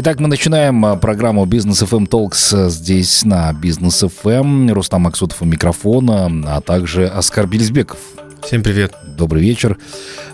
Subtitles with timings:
[0.00, 4.70] Итак, мы начинаем а, программу Бизнес FM Talks а, здесь на Бизнес FM.
[4.70, 7.98] Рустам Максутов у микрофона, а также Оскар Белизбеков.
[8.48, 8.94] Всем привет.
[9.04, 9.76] Добрый вечер.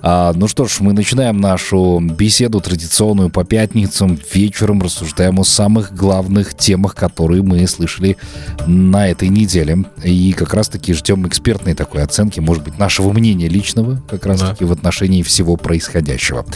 [0.00, 4.16] А, ну что ж, мы начинаем нашу беседу традиционную по пятницам.
[4.32, 8.16] Вечером рассуждаем о самых главных темах, которые мы слышали
[8.68, 9.86] на этой неделе.
[10.04, 14.66] И как раз-таки ждем экспертной такой оценки, может быть, нашего мнения личного, как раз-таки да.
[14.68, 16.46] в отношении всего происходящего.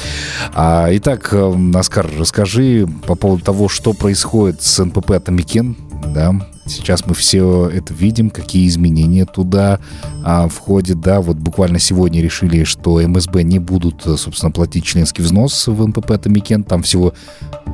[0.55, 1.35] А, итак,
[1.75, 5.77] Оскар, расскажи по поводу того, что происходит с НПП «Атамекен»,
[6.15, 6.37] да,
[6.69, 9.81] Сейчас мы все это видим, какие изменения туда
[10.25, 15.67] а, входят, да, вот буквально сегодня решили, что МСБ не будут, собственно, платить членский взнос
[15.67, 17.15] в НПП Атамекен, там всего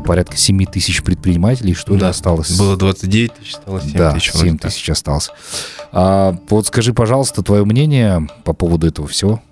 [0.05, 2.57] порядка 7 тысяч предпринимателей, что да, ли, осталось?
[2.57, 4.33] Было 29 тысяч, осталось 7 да, тысяч.
[4.33, 5.31] 7 тысяч осталось.
[5.93, 9.43] А, вот скажи, пожалуйста, твое мнение по поводу этого всего.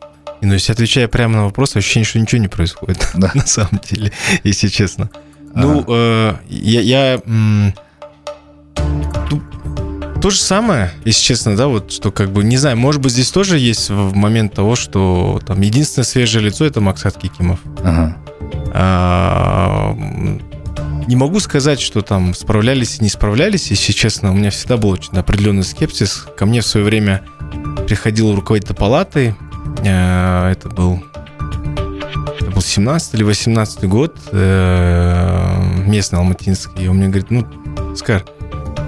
[0.41, 3.31] Ну, если отвечая прямо на вопрос, ощущение, что ничего не происходит, да.
[3.35, 5.11] на самом деле, если честно.
[5.55, 7.23] Ну, э, я, я
[10.23, 13.31] то же самое, если честно, да, вот что как бы, не знаю, может быть, здесь
[13.33, 17.59] тоже есть момент того, что там единственное свежее лицо это Максат Кикимов.
[17.83, 18.17] Ага.
[18.73, 19.97] А,
[21.09, 24.91] не могу сказать, что там справлялись и не справлялись, если честно, у меня всегда был
[24.91, 26.25] очень определенный скепсис.
[26.37, 27.23] Ко мне в свое время
[27.89, 29.35] приходил руководитель палаты,
[29.85, 31.03] а, это был
[32.41, 37.47] это был 17 или 18 год, э, местный алматинский, и он мне говорит, ну,
[37.97, 38.25] Скар,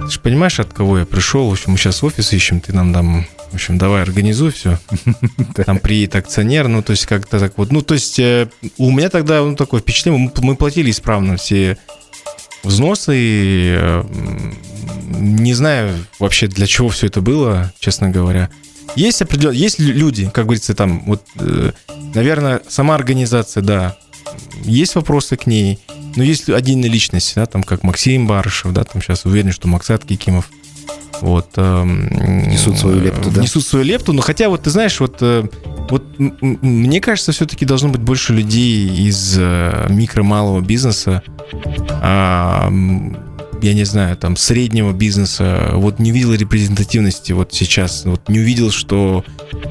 [0.05, 1.49] ты же понимаешь, от кого я пришел?
[1.49, 4.79] В общем, мы сейчас офис ищем, ты нам там, в общем, давай организуй все.
[5.67, 7.73] Там приедет акционер, ну, то есть как-то так вот.
[7.73, 11.79] Ну, то есть э, у меня тогда ну, такое впечатление, мы платили исправно все
[12.65, 14.03] взносы, и,
[15.19, 18.51] не знаю вообще для чего все это было, честно говоря.
[18.97, 21.73] Есть определенные, есть люди, как говорится, там, вот, э,
[22.15, 23.97] наверное, сама организация, да,
[24.65, 25.81] есть вопросы к ней,
[26.17, 30.05] но есть отдельные личности, да, там, как Максим Барышев, да, там сейчас уверен, что Максат
[30.05, 30.49] Кикимов,
[31.21, 33.43] вот, э, несут свою лепту, да?
[33.43, 35.45] Несут свою лепту, но хотя вот, ты знаешь, вот, э,
[35.89, 41.23] вот мне кажется, все-таки должно быть больше людей из э, микро-малого бизнеса,
[42.03, 42.71] э,
[43.63, 48.71] я не знаю, там, среднего бизнеса, вот не видел репрезентативности вот сейчас, вот не увидел,
[48.71, 49.25] что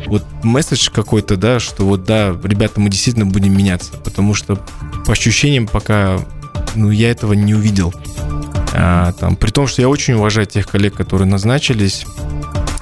[0.07, 4.59] вот месседж какой-то, да, что вот, да, ребята, мы действительно будем меняться, потому что
[5.05, 6.19] по ощущениям пока,
[6.75, 7.93] ну, я этого не увидел.
[8.73, 12.05] А, там, при том, что я очень уважаю тех коллег, которые назначились,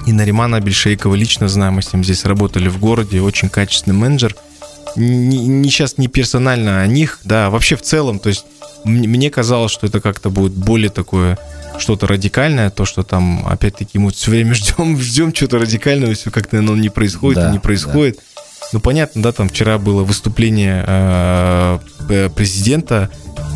[0.06, 4.34] и Наримана Бельшейкова лично знаю, мы с ним здесь работали в городе, очень качественный менеджер.
[4.96, 8.44] Не, не сейчас не персонально о них, да, а вообще в целом, то есть
[8.84, 11.38] мне казалось, что это как-то будет более такое
[11.78, 16.58] что-то радикальное, то, что там, опять-таки, мы все время ждем, ждем чего-то радикального, все как-то
[16.58, 18.16] оно не происходит да, не происходит.
[18.16, 18.22] Да.
[18.72, 21.78] Ну, понятно, да, там вчера было выступление э,
[22.34, 23.10] президента,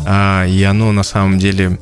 [0.05, 1.79] э, и оно на самом деле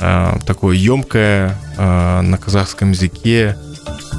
[0.00, 3.56] э, такое емкое э, на казахском языке.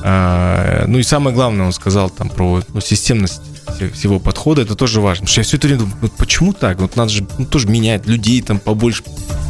[0.03, 3.41] Ну и самое главное, он сказал там про ну, системность
[3.93, 5.25] всего подхода, это тоже важно.
[5.25, 6.79] Потому что я все это время думаю, вот почему так?
[6.79, 9.03] Вот надо же ну, тоже менять людей там побольше,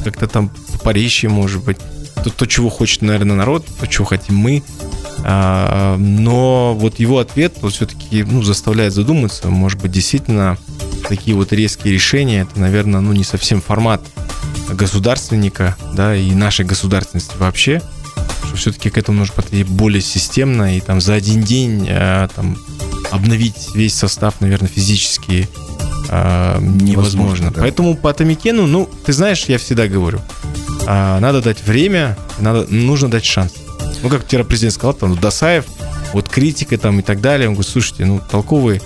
[0.05, 0.49] как-то там
[0.83, 1.77] порезче, может быть.
[2.23, 4.63] То, то, чего хочет, наверное, народ, то, чего хотим мы.
[5.23, 9.49] А, но вот его ответ вот все-таки ну, заставляет задуматься.
[9.49, 10.57] Может быть, действительно,
[11.07, 14.01] такие вот резкие решения, это, наверное, ну, не совсем формат
[14.69, 17.81] государственника, да, и нашей государственности вообще,
[18.47, 22.57] что все-таки к этому нужно подойти более системно, и там за один день а, там,
[23.11, 25.47] обновить весь состав, наверное, физически
[26.09, 26.85] а, невозможно.
[26.85, 27.61] невозможно да.
[27.61, 30.19] Поэтому по Атомикену, ну, ты знаешь, я всегда говорю,
[30.87, 33.53] а, надо дать время, надо, нужно дать шанс.
[34.05, 35.65] Ну, как вчера президент сказал, там, Досаев,
[36.13, 38.79] вот критика там и так далее, он говорит, слушайте, ну, толковый,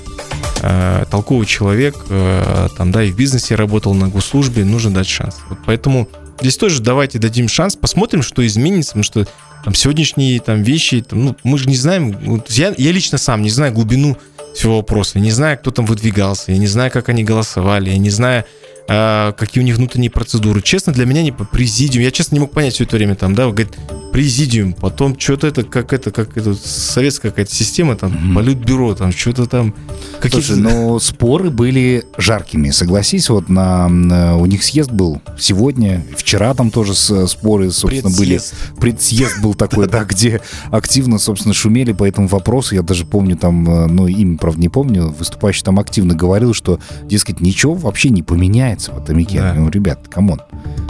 [0.62, 5.36] э, толковый человек, э, там, да, и в бизнесе работал на госслужбе, нужно дать шанс.
[5.50, 6.08] Вот поэтому
[6.40, 9.28] здесь тоже давайте дадим шанс, посмотрим, что изменится, потому что
[9.66, 13.42] там сегодняшние там вещи, там, ну, мы же не знаем, вот, я, я лично сам
[13.42, 14.18] не знаю глубину
[14.56, 17.98] всего вопроса, я не знаю, кто там выдвигался, я не знаю, как они голосовали, я
[17.98, 18.46] не знаю,
[18.92, 20.64] а, какие у них внутренние процедуры.
[20.64, 22.04] Честно, для меня не по президиум.
[22.04, 23.78] Я, честно, не мог понять все это время там, да, говорит,
[24.12, 28.36] президиум, потом что-то это, как это, как это, советская какая-то система, там, mm-hmm.
[28.36, 29.74] политбюро, там, что-то там.
[30.20, 36.06] Какие Слушай, но споры были жаркими, согласись, вот на, на у них съезд был сегодня,
[36.18, 38.54] вчера там тоже споры, собственно, предсъезд.
[38.74, 38.80] были.
[38.80, 40.42] Предсъезд был такой, да, где
[40.72, 42.76] активно, собственно, шумели по этому вопросу.
[42.76, 46.80] Я даже помню там, э, ну, имя, правда, не помню, выступающий там активно говорил, что,
[47.04, 49.40] дескать, ничего вообще не поменяется в Атамекене.
[49.40, 49.54] Да.
[49.54, 50.42] Ну, ребят, come on,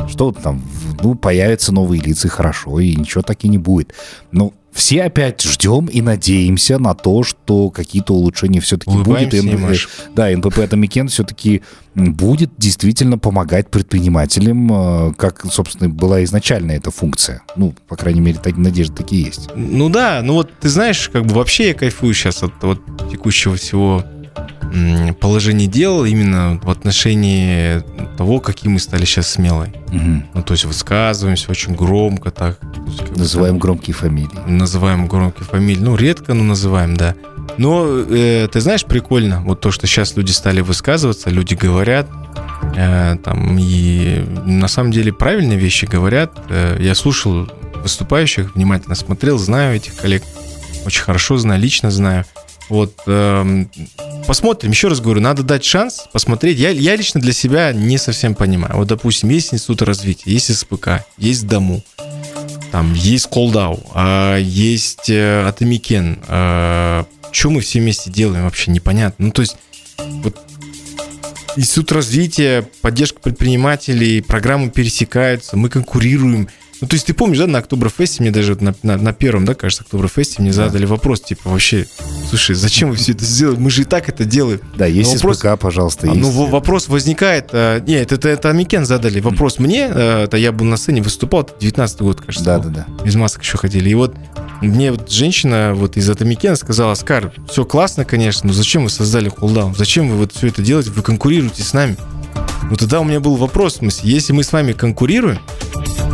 [0.07, 0.61] что там,
[1.01, 3.93] ну, появятся новые лица, хорошо, и ничего так и не будет.
[4.31, 9.33] Ну, все опять ждем и надеемся на то, что какие-то улучшения все-таки будет.
[9.33, 11.63] И НП- да, НПП Атамекен все-таки
[11.95, 14.71] будет действительно помогать предпринимателям,
[15.09, 17.41] э, как, собственно, была изначально эта функция.
[17.55, 19.49] Ну, по крайней мере, так, надежды такие есть.
[19.55, 22.81] Ну да, ну вот ты знаешь, как бы вообще я кайфую сейчас от вот
[23.11, 24.05] текущего всего
[24.73, 27.81] м, положения дел именно в отношении
[28.17, 29.73] того, какие мы стали сейчас смелые.
[29.91, 30.25] Мгм.
[30.33, 32.59] Ну, то есть высказываемся очень громко так.
[32.87, 34.29] Есть, Называем громкие фамилии.
[34.33, 35.81] там называем громкие фамилии.
[35.81, 37.15] Ну, редко, но называем, да.
[37.57, 42.07] Но э, ты знаешь, прикольно, вот то, что сейчас люди стали высказываться, люди говорят,
[42.75, 46.31] э, там, и на самом деле правильные вещи говорят.
[46.49, 47.49] Э, я слушал
[47.81, 50.23] выступающих, внимательно смотрел, знаю этих коллег,
[50.85, 52.25] очень хорошо знаю, лично знаю.
[52.69, 53.69] Вот, эм,
[54.27, 56.59] посмотрим, еще раз говорю, надо дать шанс посмотреть.
[56.59, 58.77] Я, я лично для себя не совсем понимаю.
[58.77, 61.83] Вот, допустим, есть институт развития, есть СПК, есть Даму,
[62.71, 66.19] там есть Колдау, а есть э, Атамекен.
[67.31, 69.25] что мы все вместе делаем, вообще непонятно.
[69.25, 69.57] Ну, то есть,
[69.97, 70.37] вот
[71.55, 76.47] Институт развития, поддержка предпринимателей, программы пересекаются, мы конкурируем.
[76.81, 79.53] Ну, то есть ты помнишь, да, на Октоберфесте мне даже на, на, на первом, да,
[79.53, 80.65] кажется, Октоберфесте мне Да.
[80.67, 81.87] задали вопрос, типа, вообще,
[82.29, 83.57] слушай, зачем вы все это сделали?
[83.57, 84.61] Мы же и так это делаем.
[84.77, 86.21] Да, есть вопрос- СПК, пожалуйста, А, есть.
[86.21, 87.49] Ну, во- вопрос возникает...
[87.51, 89.19] э, нет, это, это Атамекен задали.
[89.19, 92.45] Вопрос мне, э, это я был на сцене, выступал, это 19 год, кажется.
[92.45, 92.69] Да, был.
[92.69, 93.03] да, да.
[93.03, 93.89] Без масок еще ходили.
[93.89, 94.15] И вот
[94.61, 99.29] мне вот женщина вот из Атамекена сказала, Оскар, все классно, конечно, но зачем вы создали
[99.29, 99.75] Колдау?
[99.75, 100.91] Зачем вы вот все это делаете?
[100.91, 101.97] Вы конкурируете с нами.
[102.69, 105.39] Ну тогда у меня был вопрос, в смысле, если мы с вами конкурируем,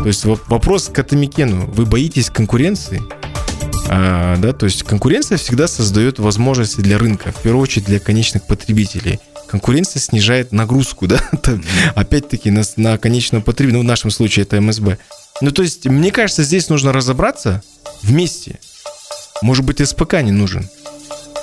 [0.06, 3.02] то есть воп- вопрос к Атомикену, вы боитесь конкуренции?
[3.88, 8.46] А, да, то есть конкуренция всегда создает возможности для рынка, в первую очередь для конечных
[8.46, 9.18] потребителей.
[9.48, 11.20] Конкуренция снижает нагрузку, да,
[11.96, 14.96] опять-таки на, на конечного потребителя, ну, в нашем случае это МСБ.
[15.40, 17.64] Ну, то есть, мне кажется, здесь нужно разобраться
[18.04, 18.60] вместе.
[19.42, 20.68] Может быть, СПК не нужен.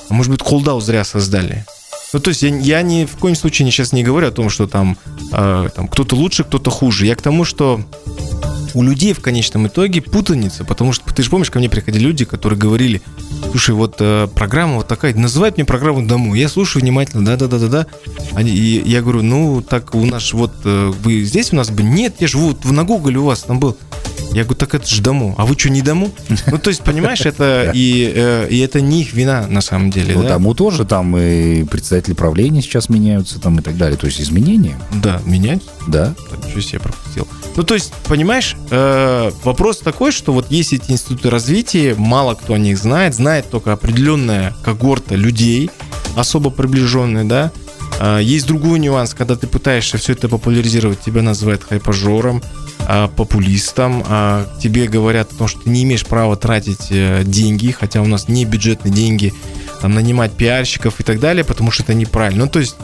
[0.08, 1.66] А может быть, холдау зря создали.
[2.14, 4.68] Ну, то есть, я, я ни в коем случае сейчас не говорю о том, что
[4.68, 4.98] там,
[5.34, 7.08] э, там кто-то лучше, кто-то хуже.
[7.08, 7.82] Я к тому, что
[8.74, 12.26] у людей в конечном итоге путаница, потому что ты же помнишь, ко мне приходили люди,
[12.26, 13.02] которые говорили,
[13.52, 16.34] слушай, вот э, программа вот такая, называют мне программу дому.
[16.36, 17.86] Я слушаю внимательно, да-да-да-да-да.
[18.34, 21.84] Они, и я говорю, ну, так у нас вот, э, вы здесь у нас бы?
[21.84, 23.78] Нет, я же вот на Google у вас там был.
[24.32, 25.36] Я говорю, так это же дому.
[25.38, 26.12] А вы что, не дому?
[26.48, 30.16] Ну, то есть, понимаешь, это и, э, и это не их вина на самом деле.
[30.16, 30.30] Ну, да?
[30.30, 33.98] тому тоже там и председатели правления сейчас меняются там и так далее.
[33.98, 35.62] То есть изменения, Да, менять.
[35.88, 36.16] да.
[36.30, 37.28] Так, что себе пропустил.
[37.56, 42.54] Ну, то есть, понимаешь, э, вопрос такой, что вот есть эти институты развития, мало кто
[42.54, 45.70] о них знает, знает только определенная когорта людей,
[46.16, 47.52] особо приближенные, да.
[48.00, 52.42] А, есть другой нюанс, когда ты пытаешься все это популяризировать, тебя называют хайпажором,
[52.80, 57.72] а, популистом, а, тебе говорят о том, что ты не имеешь права тратить э, деньги,
[57.72, 59.34] хотя у нас не бюджетные деньги,
[59.84, 62.46] там, нанимать пиарщиков и так далее, потому что это неправильно.
[62.46, 62.78] Ну, то есть,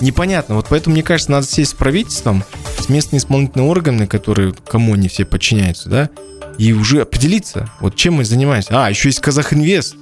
[0.00, 0.54] непонятно.
[0.54, 2.44] Вот поэтому, мне кажется, надо сесть с правительством,
[2.80, 6.08] с местными исполнительными органами, которые, кому они все подчиняются, да,
[6.56, 8.70] и уже определиться, вот чем мы занимаемся.
[8.70, 9.96] А, еще есть Казахинвест,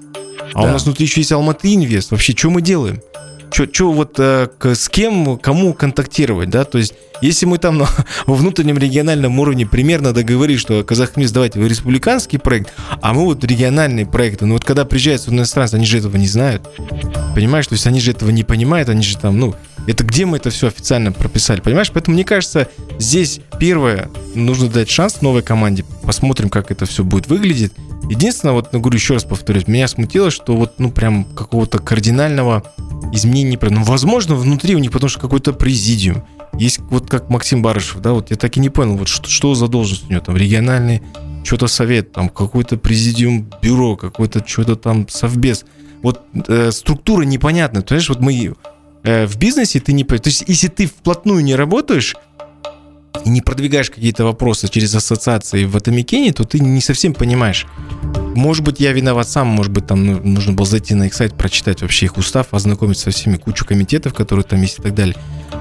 [0.52, 0.72] а у Да.
[0.74, 2.12] нас внутри еще есть Алматы Инвест.
[2.12, 3.02] Вообще, что мы делаем?
[3.54, 6.64] Что вот э, к- с кем, кому контактировать, да?
[6.64, 7.88] То есть, если мы там на,
[8.26, 14.06] внутреннем региональном уровне примерно договорились, что Казахмис, давайте вы республиканский проект, а мы вот региональные
[14.06, 14.44] проекты.
[14.46, 16.68] Но вот когда приезжают сюда иностранцы, они же этого не знают.
[17.36, 17.68] Понимаешь?
[17.68, 19.54] То есть они же этого не понимают, они же там, ну,
[19.86, 21.92] это где мы это все официально прописали, понимаешь?
[21.92, 22.68] Поэтому мне кажется,
[22.98, 27.72] здесь первое, нужно дать шанс новой команде, посмотрим, как это все будет выглядеть.
[28.10, 32.62] Единственное, вот, ну, говорю еще раз повторюсь, меня смутило, что вот, ну, прям какого-то кардинального
[33.12, 36.22] изменения Ну, возможно, внутри у них, потому что какой-то президиум.
[36.58, 39.54] Есть вот как Максим Барышев, да, вот я так и не понял, вот что, что
[39.54, 41.02] за должность у него там, региональный
[41.42, 45.64] что-то совет, там какой-то президиум бюро, какой-то что-то там совбез.
[46.02, 47.82] Вот э, структура непонятна.
[47.82, 48.54] Ты знаешь, вот мы
[49.02, 50.04] э, в бизнесе ты не...
[50.04, 52.14] по- То есть если ты вплотную не работаешь
[53.24, 57.66] и не продвигаешь какие-то вопросы через ассоциации в Атомикене, то ты не совсем понимаешь.
[58.34, 61.34] Может быть, я виноват сам, может быть, там ну, нужно было зайти на их сайт,
[61.34, 65.16] прочитать вообще их устав, ознакомиться со всеми кучу комитетов, которые там есть и так далее.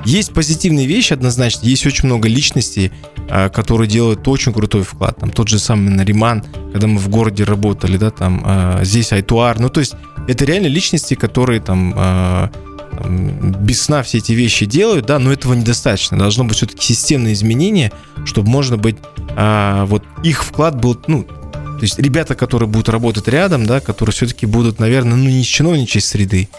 [0.06, 2.92] Есть позитивные вещи однозначно, есть очень много личностей,
[3.30, 5.18] а, которые делают очень крутой вклад.
[5.18, 9.60] Там тот же самый Нариман, когда мы в городе работали, да, там а, здесь Айтуар.
[9.60, 9.94] Ну, то есть
[10.28, 12.73] это реально личности, которые там а, там,
[13.08, 16.18] без сна все эти вещи делают, да, но этого недостаточно.
[16.18, 17.92] Должно быть все-таки системное изменение,
[18.26, 18.98] чтобы можно быть,
[19.36, 24.14] а, вот их вклад был, ну, то есть ребята, которые будут работать рядом, да, которые
[24.14, 26.50] все-таки будут, наверное, ну, не из чиновничьей среды,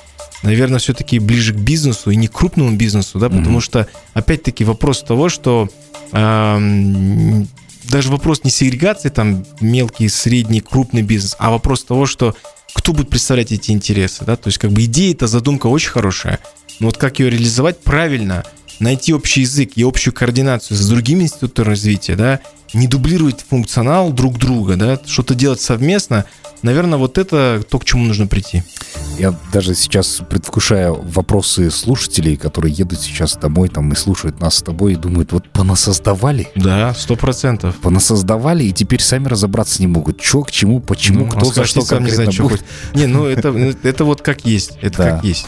[0.43, 3.61] наверное, все-таки ближе к бизнесу и не к крупному бизнесу, да, потому Мгм.
[3.61, 5.69] что, опять-таки, вопрос того, что
[6.13, 7.47] ам,
[7.85, 12.35] даже вопрос не сегрегации, там, мелкий, средний, крупный бизнес, а вопрос того, что
[12.75, 16.41] кто будет представлять эти интересы, да, то есть как бы идея, эта задумка очень хорошая,
[16.81, 18.45] но вот как ее реализовать правильно,
[18.81, 22.41] найти общий язык и общую координацию с другими институтами развития, да,
[22.75, 26.25] не дублировать функционал друг друга, да, что-то делать совместно,
[26.65, 28.65] наверное, вот это то, к чему нужно прийти.
[29.19, 34.63] Я даже сейчас предвкушаю вопросы слушателей, которые едут сейчас домой там и слушают нас с
[34.63, 36.49] тобой и думают, вот понасоздавали?
[36.57, 37.77] Да, сто процентов.
[37.77, 40.21] Понасоздавали и теперь сами разобраться не могут.
[40.21, 42.63] Че, к чему, почему, ну, кто за что сам не знает, что хоть.
[42.95, 43.51] Не, ну это,
[43.83, 45.11] это вот как есть, это да.
[45.11, 45.47] как есть.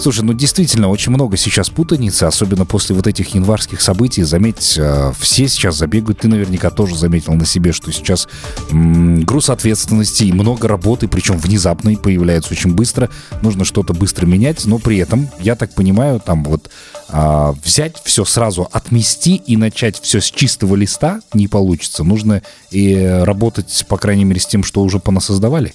[0.00, 4.22] Слушай, ну действительно, очень много сейчас путаницы, особенно после вот этих январских событий.
[4.22, 8.28] Заметь, э, все сейчас забегают, ты наверняка тоже заметил на себе, что сейчас
[8.70, 13.10] м- груз ответственности и много работы, причем внезапной, появляется очень быстро.
[13.42, 16.70] Нужно что-то быстро менять, но при этом, я так понимаю, там вот
[17.08, 22.04] а, взять все сразу, отмести и начать все с чистого листа не получится.
[22.04, 25.74] Нужно и работать, по крайней мере, с тем, что уже понасоздавали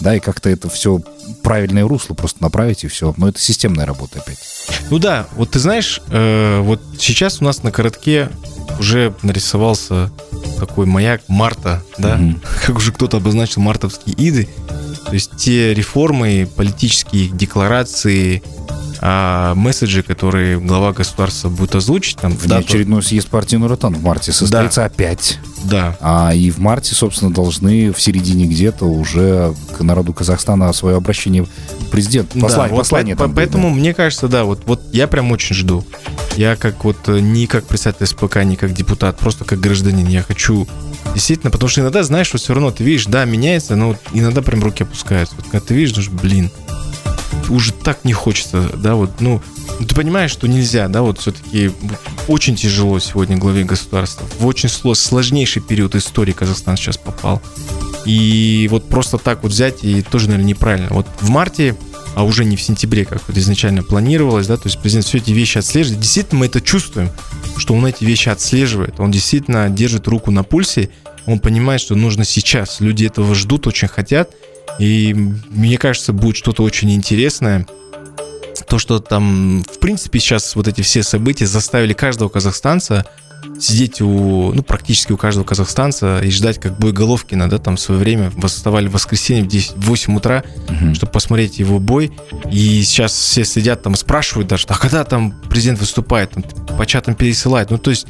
[0.00, 1.00] да, и как-то это все
[1.42, 3.14] правильное русло просто направить и все.
[3.16, 4.38] Но это системная работа опять.
[4.90, 8.30] Ну да, вот ты знаешь, э, вот сейчас у нас на коротке
[8.78, 10.10] уже нарисовался
[10.58, 12.46] такой маяк марта, да, mm-hmm.
[12.66, 14.48] как уже кто-то обозначил мартовские иды.
[15.06, 18.42] То есть те реформы, политические декларации,
[19.00, 22.18] а месседжи, которые глава государства будет озвучить.
[22.18, 24.86] Там, Внеочередной съезд партии Нуротан в марте состоится да.
[24.86, 25.38] опять.
[25.64, 25.96] Да.
[26.00, 31.46] А и в марте, собственно, должны в середине где-то уже к народу Казахстана свое обращение
[31.90, 35.30] президент послать, да, послание вот там Поэтому будет, мне кажется, да, вот, вот я прям
[35.32, 35.84] очень жду.
[36.36, 40.06] Я как вот э, не как представитель СПК, не как депутат, просто как гражданин.
[40.06, 40.68] Я хочу
[41.14, 44.62] действительно, потому что иногда, знаешь, вот все равно ты видишь, да, меняется, но иногда прям
[44.62, 45.34] руки опускаются.
[45.36, 46.50] Вот когда ты видишь, думаешь, блин,
[47.48, 49.40] уже так не хочется, да, вот, ну,
[49.78, 51.70] ты понимаешь, что нельзя, да, вот все-таки
[52.26, 54.26] очень тяжело сегодня главе государства.
[54.38, 57.40] В очень сложнейший период истории Казахстан сейчас попал.
[58.04, 60.88] И вот просто так вот взять и тоже, наверное, неправильно.
[60.90, 61.76] Вот в марте,
[62.14, 65.30] а уже не в сентябре, как вот изначально планировалось, да, то есть президент все эти
[65.30, 66.00] вещи отслеживает.
[66.00, 67.10] Действительно, мы это чувствуем,
[67.56, 68.98] что он эти вещи отслеживает.
[68.98, 70.90] Он действительно держит руку на пульсе,
[71.26, 72.80] он понимает, что нужно сейчас.
[72.80, 74.34] Люди этого ждут, очень хотят.
[74.78, 77.66] И мне кажется, будет что-то очень интересное.
[78.68, 83.06] То, что там, в принципе, сейчас вот эти все события заставили каждого казахстанца
[83.58, 87.80] сидеть у, ну, практически у каждого казахстанца и ждать, как бой Головкина, да, там в
[87.80, 90.94] свое время восставали в воскресенье в 10, в 8 утра, угу.
[90.94, 92.12] чтобы посмотреть его бой.
[92.50, 96.44] И сейчас все сидят там, спрашивают даже, а когда там президент выступает, там,
[96.76, 97.70] по чатам пересылает.
[97.70, 98.06] Ну, то есть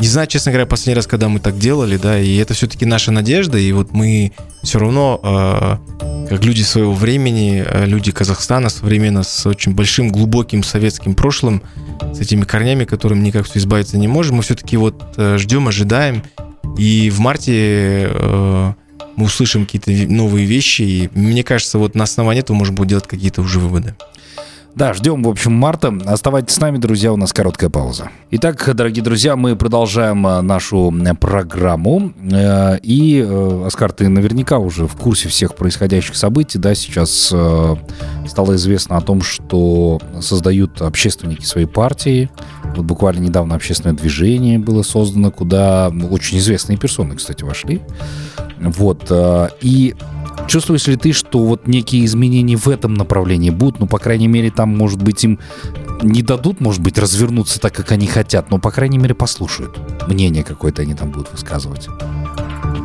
[0.00, 3.12] не знаю, честно говоря, последний раз, когда мы так делали, да, и это все-таки наша
[3.12, 5.99] надежда, и вот мы все равно, э,
[6.30, 11.60] как люди своего времени, э, люди Казахстана современно с очень большим, глубоким советским прошлым,
[12.14, 16.22] с этими корнями, которым никак все избавиться не можем, мы все-таки вот э, ждем, ожидаем,
[16.78, 18.72] и в марте э,
[19.16, 23.08] мы услышим какие-то новые вещи, и мне кажется, вот на основании этого можно будет делать
[23.08, 23.96] какие-то уже выводы.
[24.74, 25.92] Да, ждем, в общем, марта.
[26.06, 28.10] Оставайтесь с нами, друзья, у нас короткая пауза.
[28.30, 32.12] Итак, дорогие друзья, мы продолжаем э, нашу э, программу.
[32.30, 33.20] Э, и,
[33.66, 37.34] Оскар, ты наверняка уже в курсе всех происходящих событий, да, сейчас
[38.26, 42.30] стало известно о том, что создают общественники своей партии.
[42.76, 47.80] Вот буквально недавно общественное движение было создано, куда очень известные персоны, кстати, вошли.
[48.60, 49.10] Вот.
[49.60, 49.94] И
[50.50, 53.78] Чувствуешь ли ты, что вот некие изменения в этом направлении будут?
[53.78, 55.38] Ну, по крайней мере, там, может быть, им
[56.02, 59.78] не дадут, может быть, развернуться так, как они хотят, но, по крайней мере, послушают.
[60.06, 61.88] Мнение какое-то они там будут высказывать.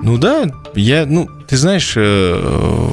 [0.02, 2.90] Ну да, я, ну, ты знаешь, э,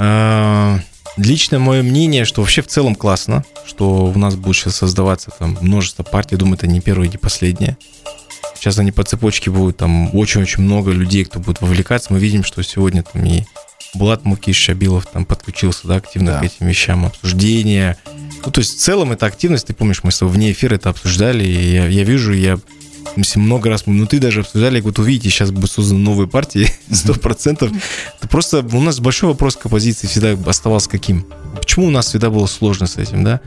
[0.00, 0.78] э,
[1.16, 5.56] лично мое мнение, что вообще в целом классно, что у нас будет сейчас создаваться там
[5.60, 7.76] множество партий, думаю, это не первое, не последнее.
[8.56, 12.12] Сейчас они по цепочке будут, там очень-очень много людей, кто будет вовлекаться.
[12.12, 13.44] Мы видим, что сегодня там и
[13.96, 16.40] Булат Мукиш Шабилов там подключился, да, активно да.
[16.40, 17.96] к этим вещам, обсуждения.
[18.44, 20.90] Ну, то есть в целом это активность, ты помнишь, мы с тобой вне эфира это
[20.90, 22.58] обсуждали, и я, я вижу, я
[23.36, 27.70] много раз мы внутри даже обсуждали, вот увидите, сейчас будет созданы новые партии, сто процентов.
[28.18, 31.26] Это просто у нас большой вопрос к оппозиции всегда оставался каким?
[31.56, 33.40] Почему у нас всегда было сложно с этим, да?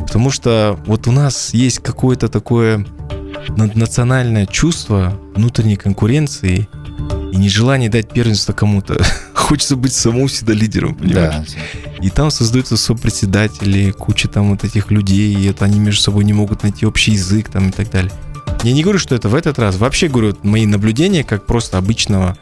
[0.00, 2.86] Потому что вот у нас есть какое-то такое
[3.56, 6.68] национальное чувство внутренней конкуренции
[7.32, 9.02] и нежелание дать первенство кому-то.
[9.50, 11.48] Хочется быть самому всегда лидером, понимаешь?
[11.48, 12.04] Да.
[12.04, 16.32] И там создаются сопредседатели, куча там вот этих людей, и это они между собой не
[16.32, 18.12] могут найти общий язык там и так далее.
[18.62, 19.76] Я не говорю, что это в этот раз.
[19.76, 22.38] Вообще говорю, мои наблюдения как просто обычного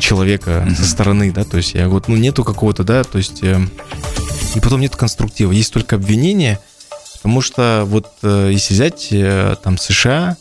[0.00, 0.74] человека mm-hmm.
[0.74, 3.60] со стороны, да, то есть я вот, ну, нету какого-то, да, то есть э,
[4.56, 6.58] и потом нет конструктива, есть только обвинения,
[7.24, 10.36] Потому что вот э, если взять э, там США,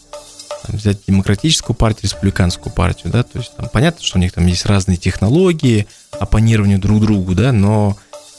[0.65, 4.45] там, взять демократическую партию, республиканскую партию, да, то есть там понятно, что у них там
[4.47, 7.97] есть разные технологии оппонирования друг другу, да, но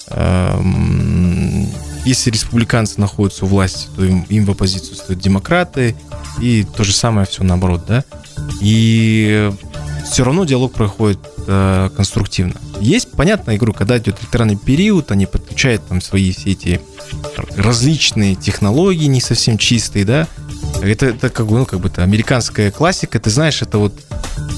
[0.08, 1.68] эм,
[2.04, 5.96] если республиканцы находятся у власти, то им, им в оппозицию стоят демократы,
[6.40, 8.04] и то же самое все наоборот, да.
[8.60, 9.50] И
[10.04, 12.54] все равно диалог проходит э, конструктивно.
[12.80, 16.80] Есть, понятно, я говорю, когда идет электоральный период, они подключают там свои все эти
[17.56, 20.28] различные технологии, не совсем чистые, да.
[20.90, 23.94] Это, это как бы, ну, как бы это американская классика, ты знаешь, это вот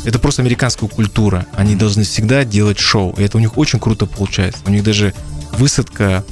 [0.05, 1.47] это просто американская культура.
[1.55, 3.15] Они должны всегда делать шоу.
[3.19, 4.61] И это у них очень круто получается.
[4.67, 5.13] У них даже
[5.59, 6.25] высадка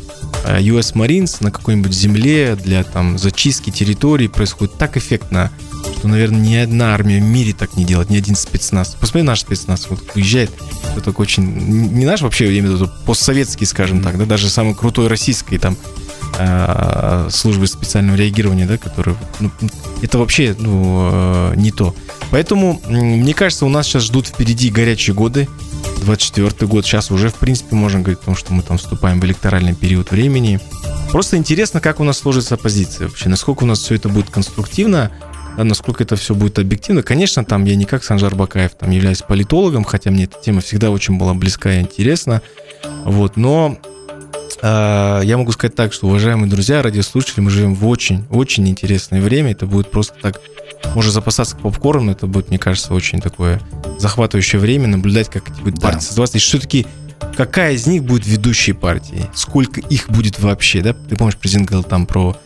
[0.45, 5.51] э, US Marines на какой-нибудь земле для там зачистки территории происходит так эффектно,
[5.99, 8.97] что, наверное, ни одна армия в мире так не делает, ни один спецназ.
[9.01, 10.51] Посмотри наш спецназ, вот уезжает,
[10.93, 14.49] это такой очень, не наш вообще, я имею в виду, постсоветский, скажем так, да, даже
[14.49, 16.14] самый крутой российский там э,
[17.31, 19.51] службы специального реагирования, да, который, ну,
[20.03, 21.95] это вообще, ну, э, не то.
[22.31, 25.49] Поэтому, мне кажется, у нас сейчас ждут впереди горячие годы,
[26.03, 29.25] 24 год, сейчас уже, в принципе, можно говорить о том, что мы там вступаем в
[29.25, 30.61] электоральный период времени.
[31.11, 35.13] Просто интересно, как у нас сложится оппозиция вообще, насколько у нас все это будет конструктивно,
[35.57, 37.03] да, насколько это все будет объективно.
[37.03, 40.91] Конечно, там я не как Санжар Бакаев там являюсь политологом, хотя мне эта тема всегда
[40.91, 42.43] очень была близка и интересна.
[43.05, 43.94] Вот, но э,
[44.65, 49.51] я могу сказать так, что, уважаемые друзья, радиослушатели, мы живем в очень-очень интересное время.
[49.53, 50.41] Это будет просто так,
[50.95, 53.61] можно запасаться попкорном, это будет, мне кажется, очень такое
[53.99, 55.89] захватывающее время, наблюдать, как эти будут да.
[55.89, 56.39] партии создаваться.
[56.39, 56.87] И все-таки
[57.35, 60.95] какая из них будет ведущей партией, сколько их будет вообще, да?
[60.95, 62.37] Ты помнишь, президент говорил там про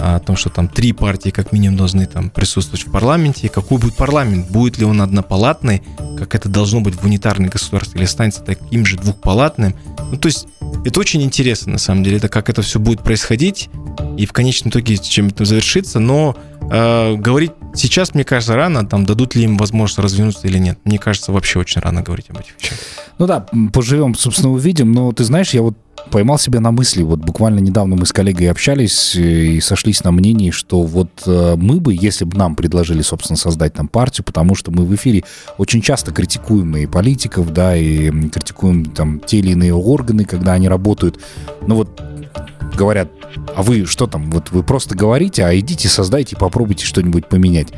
[0.00, 3.48] о том, что там три партии как минимум должны там присутствовать в парламенте.
[3.48, 4.48] Какой будет парламент?
[4.48, 5.82] Будет ли он однопалатный,
[6.16, 9.74] как это должно быть в унитарной государстве, или останется таким же двухпалатным?
[10.10, 10.46] Ну, то есть
[10.84, 13.70] это очень интересно, на самом деле, это как это все будет происходить,
[14.16, 16.36] и в конечном итоге чем это завершится, но
[16.70, 20.78] э, говорить сейчас, мне кажется, рано, там, дадут ли им возможность развернуться или нет.
[20.84, 22.78] Мне кажется, вообще очень рано говорить об этих вещах.
[23.18, 25.76] Ну да, поживем, собственно, увидим, но ты знаешь, я вот
[26.10, 30.10] поймал себя на мысли, вот буквально недавно мы с коллегой общались э, и сошлись на
[30.10, 34.54] мнении, что вот э, мы бы, если бы нам предложили, собственно, создать там партию, потому
[34.54, 35.24] что мы в эфире
[35.56, 40.68] очень часто критикуем и политиков, да, и критикуем там те или иные органы, когда они
[40.68, 41.18] работают,
[41.66, 42.00] ну вот
[42.76, 43.08] говорят,
[43.56, 47.68] а вы что там, вот вы просто говорите, а идите создайте, попробуйте что-нибудь поменять.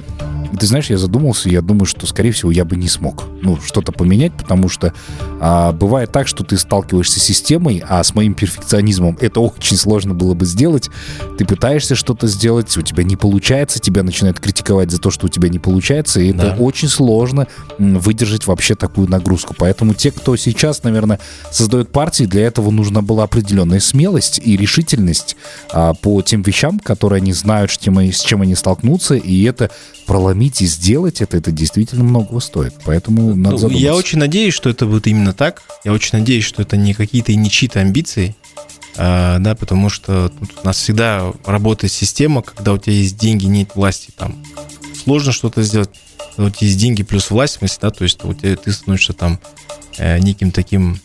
[0.58, 3.92] Ты знаешь, я задумался, я думаю, что, скорее всего, я бы не смог, ну, что-то
[3.92, 4.92] поменять, потому что
[5.40, 10.14] а, бывает так, что ты сталкиваешься с системой, а с моим перфекционизмом это очень сложно
[10.14, 10.90] было бы сделать.
[11.38, 15.28] Ты пытаешься что-то сделать, у тебя не получается, тебя начинают критиковать за то, что у
[15.28, 16.48] тебя не получается, и да.
[16.48, 17.46] это очень сложно
[17.78, 19.54] выдержать вообще такую нагрузку.
[19.56, 25.36] Поэтому те, кто сейчас, наверное, создает партии, для этого нужна была определенная смелость и решительность
[25.72, 29.70] а, по тем вещам, которые они знают, с чем, с чем они столкнутся, и это
[30.06, 32.74] проломить и сделать это, это действительно многого стоит.
[32.84, 33.84] Поэтому надо ну, задуматься.
[33.84, 35.62] Я очень надеюсь, что это будет именно так.
[35.84, 38.34] Я очень надеюсь, что это не какие-то не чьи-то амбиции,
[38.96, 43.46] а, да, потому что тут у нас всегда работает система, когда у тебя есть деньги,
[43.46, 44.36] нет власти, там
[45.02, 45.90] сложно что-то сделать.
[46.36, 48.72] Когда у тебя есть деньги плюс власть, в смысле, да, то есть у тебя, ты
[48.72, 49.40] становишься там
[49.98, 51.00] э, неким таким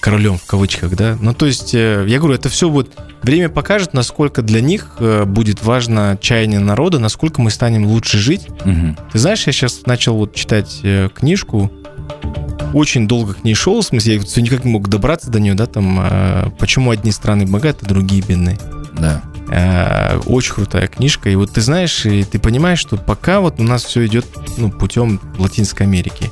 [0.00, 1.16] королем в кавычках, да.
[1.20, 2.90] Ну, то есть, э, я говорю, это все будет...
[3.22, 8.48] Время покажет, насколько для них э, будет важно чаяние народа, насколько мы станем лучше жить.
[8.64, 8.96] Угу.
[9.12, 10.80] Ты знаешь, я сейчас начал вот читать
[11.14, 11.70] книжку,
[12.72, 15.54] очень долго к ней шел, в смысле, я все никак не мог добраться до нее,
[15.54, 18.58] да, там, почему одни страны богаты, другие бедные.
[18.92, 19.22] Да.
[20.26, 21.30] Очень крутая книжка.
[21.30, 24.70] И вот ты знаешь, и ты понимаешь, что пока вот у нас все идет ну,
[24.70, 26.30] путем Латинской Америки.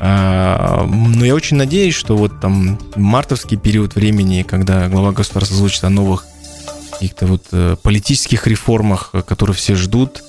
[0.00, 5.84] А, но я очень надеюсь, что вот там мартовский период времени, когда глава государства озвучит
[5.84, 6.26] о новых
[6.92, 10.22] каких-то вот э, политических реформах, которые все ждут,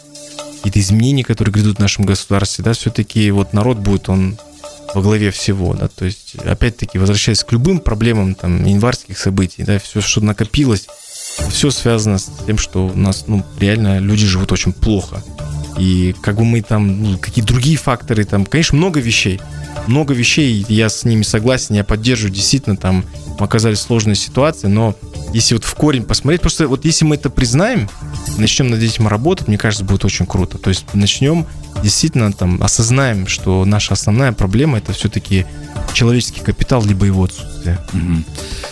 [0.57, 4.37] какие-то изменения, которые грядут в нашем государстве, да, все-таки вот народ будет, он
[4.93, 9.79] во главе всего, да, то есть, опять-таки, возвращаясь к любым проблемам, там, январских событий, да,
[9.79, 10.87] все, что накопилось,
[11.49, 15.23] все связано с тем, что у нас, ну, реально люди живут очень плохо.
[15.77, 19.39] И как бы мы там, ну, какие другие факторы, там, конечно, много вещей.
[19.87, 23.03] Много вещей, я с ними согласен, я поддерживаю, действительно, там
[23.39, 24.95] оказались сложные ситуации, но
[25.33, 27.89] если вот в корень посмотреть, просто вот если мы это признаем,
[28.37, 30.57] начнем над этим работать, мне кажется, будет очень круто.
[30.57, 31.45] То есть начнем
[31.81, 35.45] действительно там осознаем, что наша основная проблема это все-таки
[35.93, 37.79] человеческий капитал, либо его отсутствие.
[37.93, 38.23] Угу.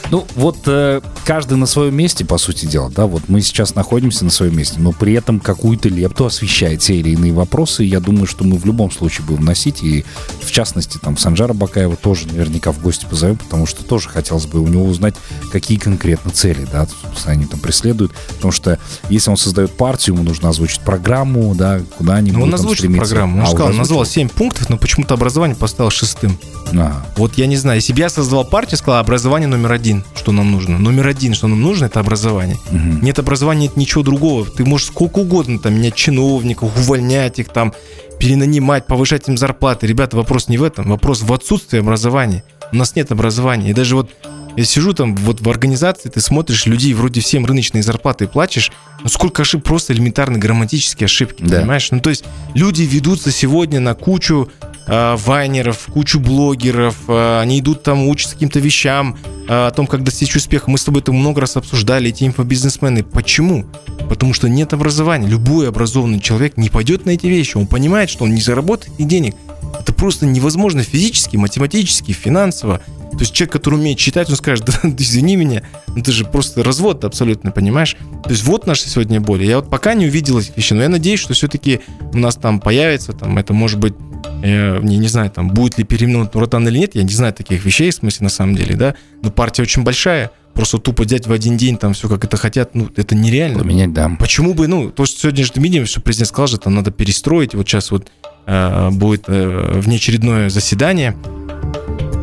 [0.10, 4.23] Ну, вот э, каждый на своем месте, по сути дела, да, вот мы сейчас находимся
[4.23, 8.25] на своем месте, но при этом какую-то лепту освещает те или иные вопросы, я думаю,
[8.25, 10.06] что мы в любом случае будем носить, и
[10.41, 14.62] в частности, там, Санжара Бакаева тоже наверняка в гости позовем, потому что тоже хотелось бы
[14.62, 15.15] у него узнать,
[15.51, 20.23] какие конкретно цели, да, собственно, они там преследуют, потому что если он создает партию, ему
[20.23, 24.06] нужно озвучить программу, да, куда они ну, будут он озвучил программу, он а, сказал, назвал
[24.06, 26.38] 7 пунктов, но почему-то образование поставил шестым.
[26.71, 27.06] Ага.
[27.15, 30.51] Вот я не знаю, если бы я создавал партию, сказал, образование номер один, что нам
[30.51, 30.77] нужно.
[30.77, 32.57] Номер один, что нам нужно, это образование.
[32.71, 33.03] Угу.
[33.03, 34.45] Нет образования, нет ничего другого.
[34.45, 37.73] Ты можешь сколько угодно там менять чиновников, увольнять их там,
[38.19, 39.87] перенанимать, повышать им зарплаты.
[39.87, 42.43] Ребята, вопрос не в этом, вопрос в отсутствии образования.
[42.71, 43.69] У нас нет образования.
[43.69, 44.11] И даже вот
[44.57, 48.71] я сижу там вот в организации, ты смотришь людей, вроде всем рыночные зарплаты платишь,
[49.03, 51.59] но сколько ошибок, просто элементарные грамматические ошибки, да.
[51.59, 51.91] понимаешь?
[51.91, 52.23] Ну, то есть
[52.55, 54.49] люди ведутся сегодня на кучу
[54.88, 60.04] э, вайнеров, кучу блогеров, э, они идут там, учатся каким-то вещам, э, о том, как
[60.04, 60.69] достичь успеха.
[60.69, 63.04] Мы с тобой это много раз обсуждали, эти инфобизнесмены.
[63.04, 63.65] Почему?
[64.10, 65.28] Потому что нет образования.
[65.28, 67.58] Любой образованный человек не пойдет на эти вещи.
[67.58, 69.36] Он понимает, что он не заработает ни денег.
[69.80, 72.82] Это просто невозможно физически, математически, финансово.
[73.12, 76.63] То есть человек, который умеет читать, он скажет, да, извини меня, ну ты же просто
[76.63, 77.97] развод абсолютно, понимаешь?
[78.23, 79.43] То есть вот наша сегодня боль.
[79.43, 81.82] Я вот пока не увидел этих вещей, но я надеюсь, что все-таки
[82.13, 83.95] у нас там появится, там это может быть,
[84.43, 87.65] я не, не знаю, там будет ли переименован Нуротан или нет, я не знаю таких
[87.65, 91.32] вещей, в смысле, на самом деле, да, но партия очень большая, просто тупо взять в
[91.32, 93.60] один день там все как это хотят, ну, это нереально.
[93.60, 94.12] Поменять, да.
[94.19, 97.53] Почему бы, ну, то, что сегодня же видим, что президент сказал, что там надо перестроить,
[97.53, 98.08] вот сейчас вот
[98.47, 101.15] э, будет э, внеочередное заседание,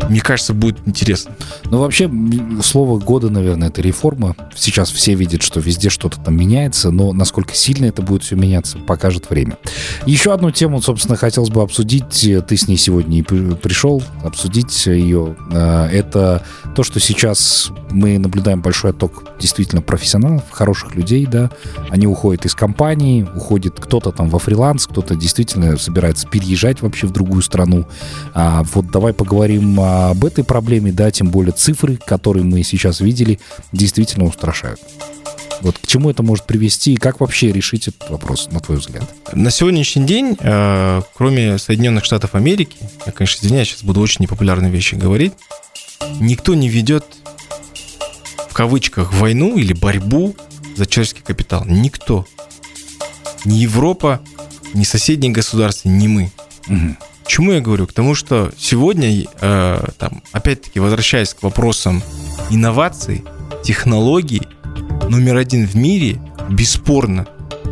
[0.08, 1.34] мне кажется, будет интересно.
[1.64, 2.10] Ну, вообще,
[2.62, 4.36] слово года, наверное, это реформа.
[4.54, 8.78] Сейчас все видят, что везде что-то там меняется, но насколько сильно это будет все меняться,
[8.78, 9.58] покажет время.
[10.06, 12.04] Еще одну тему, собственно, хотелось бы обсудить.
[12.46, 15.36] Ты с ней сегодня и пришел обсудить ее.
[15.52, 16.42] А, это
[16.74, 21.50] то, что сейчас мы наблюдаем большой отток действительно профессионалов, хороших людей, да.
[21.90, 27.12] Они уходят из компании, уходит кто-то там во фриланс, кто-то действительно собирается переезжать вообще в
[27.12, 27.86] другую страну.
[28.34, 33.38] А вот давай поговорим об этой проблеме, да, тем более цифры, которые мы сейчас видели,
[33.72, 34.80] действительно устрашают.
[35.60, 39.04] Вот к чему это может привести и как вообще решить этот вопрос, на твой взгляд?
[39.32, 42.76] На сегодняшний день, э, кроме Соединенных Штатов Америки,
[43.06, 45.32] я, конечно, извиняюсь, сейчас буду очень непопулярные вещи говорить,
[46.20, 47.04] никто не ведет
[48.54, 50.34] кавычках войну или борьбу
[50.76, 51.64] за человеческий капитал.
[51.66, 52.24] Никто.
[53.44, 54.22] Ни Европа,
[54.72, 56.32] ни соседние государства, ни мы.
[56.68, 56.96] Угу.
[57.26, 57.86] Чему я говорю?
[57.86, 62.02] К тому, что сегодня, э, там, опять-таки, возвращаясь к вопросам
[62.48, 63.24] инноваций,
[63.62, 64.42] технологий,
[65.08, 67.26] номер один в мире, бесспорно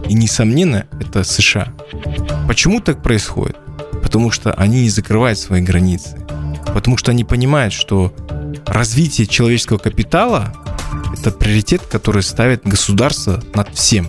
[0.08, 1.72] и несомненно, это США.
[2.48, 3.56] Почему так происходит?
[4.02, 6.18] Потому что они не закрывают свои границы.
[6.74, 8.12] Потому что они понимают, что
[8.66, 10.54] развитие человеческого капитала–
[11.18, 14.08] это приоритет, который ставит государство над всем.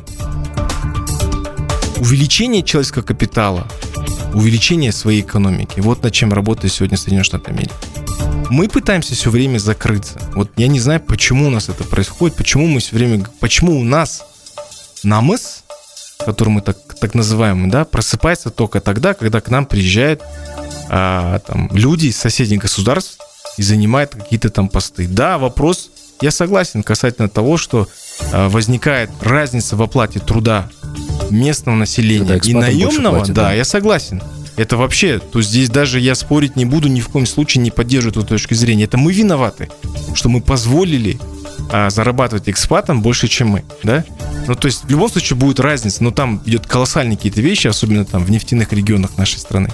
[1.97, 3.67] Увеличение человеческого капитала
[4.33, 5.79] увеличение своей экономики.
[5.79, 7.73] Вот над чем работает сегодня Соединенные Штаты Америки.
[8.49, 10.19] Мы пытаемся все время закрыться.
[10.35, 13.83] Вот я не знаю, почему у нас это происходит, почему мы все время, почему у
[13.83, 14.23] нас
[15.03, 15.63] намыс,
[16.25, 20.21] который мы так, так называемый, да, просыпается только тогда, когда к нам приезжают
[20.89, 23.17] а, там, люди из соседних государств
[23.57, 25.07] и занимают какие-то там посты.
[25.07, 25.89] Да, вопрос,
[26.23, 27.89] я согласен касательно того, что
[28.31, 30.69] а, возникает разница в оплате труда
[31.29, 34.23] местного населения и наемного, платит, да, да, я согласен.
[34.55, 38.11] Это вообще, то здесь даже я спорить не буду, ни в коем случае не поддерживаю
[38.11, 38.85] эту точку зрения.
[38.85, 39.69] Это мы виноваты,
[40.13, 41.19] что мы позволили
[41.69, 44.05] а, зарабатывать экспатам больше, чем мы, да?
[44.47, 48.05] Ну, то есть в любом случае будет разница, но там идет колоссальные какие-то вещи, особенно
[48.05, 49.69] там в нефтяных регионах нашей страны.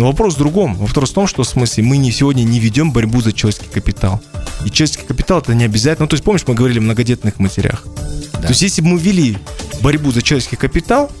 [0.00, 0.76] Но вопрос в другом.
[0.76, 4.22] Вопрос в том, что в смысле мы не сегодня не ведем борьбу за человеческий капитал.
[4.64, 6.06] И человеческий капитал это не обязательно.
[6.06, 7.84] Ну, то есть помнишь, мы говорили о многодетных матерях.
[8.32, 8.40] Да.
[8.40, 9.36] То есть если бы мы вели
[9.82, 11.12] борьбу за человеческий капитал,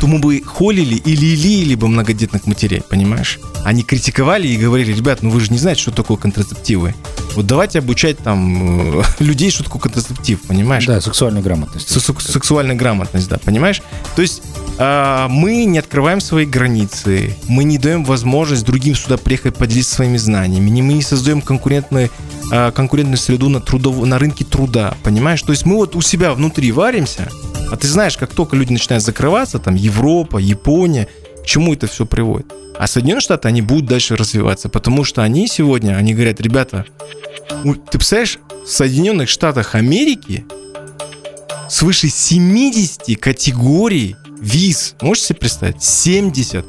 [0.00, 3.40] то мы бы холили или лили бы многодетных матерей, понимаешь?
[3.64, 6.94] Они критиковали и говорили, ребят, ну вы же не знаете, что такое контрацептивы.
[7.38, 10.84] Вот давайте обучать там э, людей, что такое контрацептив, понимаешь?
[10.86, 11.88] Да, сексуальная грамотность.
[11.88, 13.80] Сексуальная грамотность, да, понимаешь?
[14.16, 14.42] То есть
[14.76, 20.16] э, мы не открываем свои границы, мы не даем возможность другим сюда приехать поделиться своими
[20.16, 22.10] знаниями, мы не создаем конкурентную,
[22.50, 25.40] э, конкурентную среду на, трудов, на рынке труда, понимаешь?
[25.42, 27.28] То есть мы вот у себя внутри варимся,
[27.70, 31.06] а ты знаешь, как только люди начинают закрываться, там Европа, Япония,
[31.44, 32.52] к чему это все приводит?
[32.78, 36.86] А Соединенные Штаты, они будут дальше развиваться, потому что они сегодня, они говорят, ребята,
[37.48, 40.44] ты представляешь, в Соединенных Штатах Америки
[41.68, 45.82] свыше 70 категорий виз, можете себе представить?
[45.82, 46.64] 70.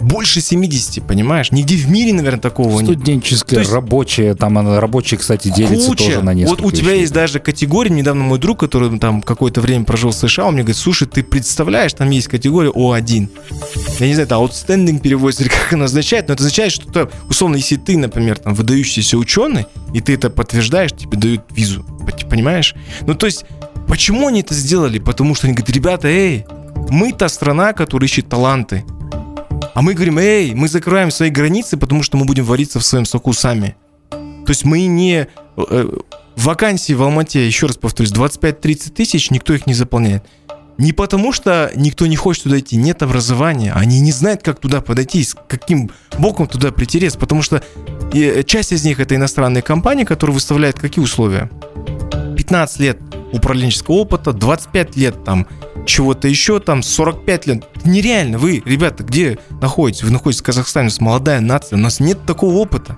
[0.00, 1.52] Больше 70, понимаешь?
[1.52, 2.90] Нигде в мире, наверное, такого нет.
[2.90, 6.04] Студенческое, есть, рабочее, там рабочие, кстати, делятся куча.
[6.04, 9.60] тоже на несколько Вот у тебя есть даже категория, недавно мой друг, который там какое-то
[9.60, 13.28] время прожил в США, он мне говорит, слушай, ты представляешь, там есть категория О1.
[13.98, 17.10] Я не знаю, это outstanding переводится или как она означает, но это означает, что, -то,
[17.28, 21.84] условно, если ты, например, там выдающийся ученый, и ты это подтверждаешь, тебе дают визу.
[22.28, 22.74] Понимаешь?
[23.02, 23.44] Ну, то есть,
[23.86, 24.98] почему они это сделали?
[24.98, 26.44] Потому что они говорят, ребята, эй,
[26.88, 28.84] мы та страна, которая ищет таланты.
[29.74, 33.04] А мы говорим, эй, мы закрываем свои границы, потому что мы будем вариться в своем
[33.04, 33.76] соку сами.
[34.10, 35.28] То есть мы не...
[35.56, 35.90] Э,
[36.36, 40.24] вакансии в Алмате, еще раз повторюсь, 25-30 тысяч, никто их не заполняет.
[40.78, 44.80] Не потому, что никто не хочет туда идти, нет образования, они не знают, как туда
[44.80, 47.62] подойти, с каким боком туда притереться, потому что
[48.14, 51.50] э, часть из них это иностранные компании, которые выставляют какие условия?
[52.34, 52.98] 15 лет
[53.32, 55.46] управленческого опыта, 25 лет там
[55.86, 57.64] чего-то еще, там 45 лет.
[57.84, 58.38] Нереально.
[58.38, 60.02] Вы, ребята, где находитесь?
[60.02, 62.96] Вы находитесь в Казахстане, у нас молодая нация, у нас нет такого опыта.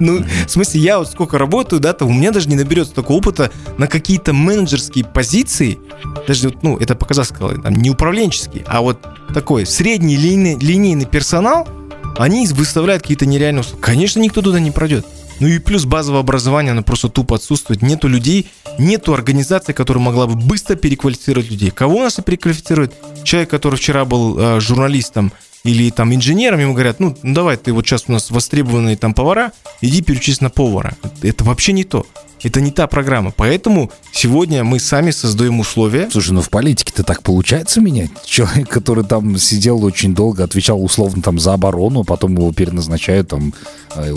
[0.00, 3.18] Ну, в смысле, я вот сколько работаю, да, то у меня даже не наберется такого
[3.18, 5.78] опыта на какие-то менеджерские позиции,
[6.26, 8.98] даже, ну, это по казахскому, там, не управленческий, а вот
[9.32, 11.68] такой средний линейный, линейный персонал,
[12.16, 13.82] они выставляют какие-то нереальные условия.
[13.82, 15.06] Конечно, никто туда не пройдет.
[15.40, 17.82] Ну и плюс базовое образование, оно просто тупо отсутствует.
[17.82, 21.70] Нету людей, нету организации, которая могла бы быстро переквалифицировать людей.
[21.70, 22.94] Кого у нас и переквалифицирует?
[23.24, 25.32] Человек, который вчера был э, журналистом
[25.64, 29.52] или там инженером, ему говорят, ну, давай, ты вот сейчас у нас востребованные там повара,
[29.80, 30.94] иди переучись на повара.
[31.22, 32.06] Это вообще не то.
[32.44, 33.32] Это не та программа.
[33.34, 36.08] Поэтому сегодня мы сами создаем условия.
[36.12, 38.10] Слушай, ну в политике-то так получается менять?
[38.24, 43.54] Человек, который там сидел очень долго, отвечал условно там за оборону, потом его переназначают там
[43.96, 44.14] э,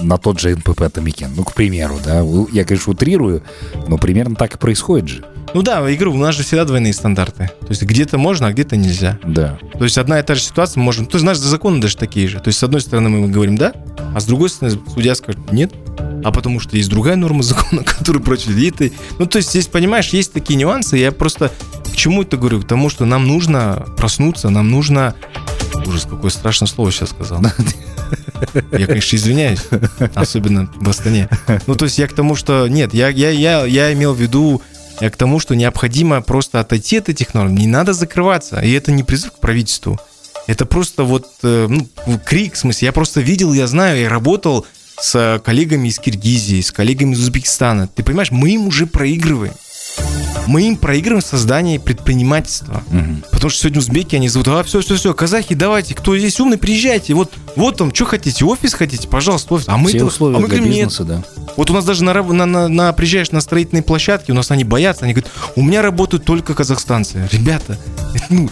[0.00, 1.32] на тот же НПП Томикен.
[1.36, 2.24] Ну, к примеру, да.
[2.50, 3.42] Я, конечно, утрирую,
[3.86, 5.24] но примерно так и происходит же.
[5.52, 7.50] Ну да, игру, у нас же всегда двойные стандарты.
[7.60, 9.18] То есть где-то можно, а где-то нельзя.
[9.24, 9.58] Да.
[9.78, 11.06] То есть одна и та же ситуация можем...
[11.06, 12.40] То есть наши законы даже такие же.
[12.40, 13.72] То есть с одной стороны мы говорим «да»,
[14.14, 15.72] а с другой стороны судья скажет «нет»,
[16.24, 18.92] а потому что есть другая норма закона, которая противостоит.
[19.18, 20.96] Ну, то есть здесь, понимаешь, есть такие нюансы.
[20.96, 21.52] Я просто
[21.92, 22.60] к чему это говорю?
[22.60, 25.14] К тому, что нам нужно проснуться, нам нужно...
[25.86, 27.40] Ужас, какое страшное слово сейчас сказал.
[28.72, 29.62] Я, конечно, извиняюсь,
[30.14, 31.28] особенно в Астане.
[31.66, 32.68] Ну, то есть я к тому, что...
[32.68, 34.62] Нет, я, я, я, я имел в виду
[35.00, 37.54] я к тому, что необходимо просто отойти от этих норм.
[37.54, 38.60] Не надо закрываться.
[38.60, 40.00] И это не призыв к правительству.
[40.46, 42.86] Это просто вот э, ну, крик, в смысле.
[42.86, 44.66] Я просто видел, я знаю, я работал
[45.00, 47.88] с коллегами из Киргизии, с коллегами из Узбекистана.
[47.88, 49.52] Ты понимаешь, мы им уже проигрываем.
[50.46, 52.84] Мы им проигрываем в создании предпринимательства.
[52.90, 53.30] Угу.
[53.32, 56.56] Потому что сегодня узбеки, они зовут, а, все, все, все, казахи, давайте, кто здесь умный,
[56.56, 57.14] приезжайте.
[57.14, 59.68] Вот, вот там, что хотите, офис хотите, пожалуйста, офис.
[59.68, 61.22] А мы, Все условия а мы говорим, бизнеса, нет.
[61.36, 61.46] Да.
[61.56, 64.62] Вот у нас даже на, на, на, на, приезжаешь на строительные площадки, у нас они
[64.62, 67.28] боятся, они говорят, у меня работают только казахстанцы.
[67.32, 67.76] Ребята,
[68.30, 68.48] ну,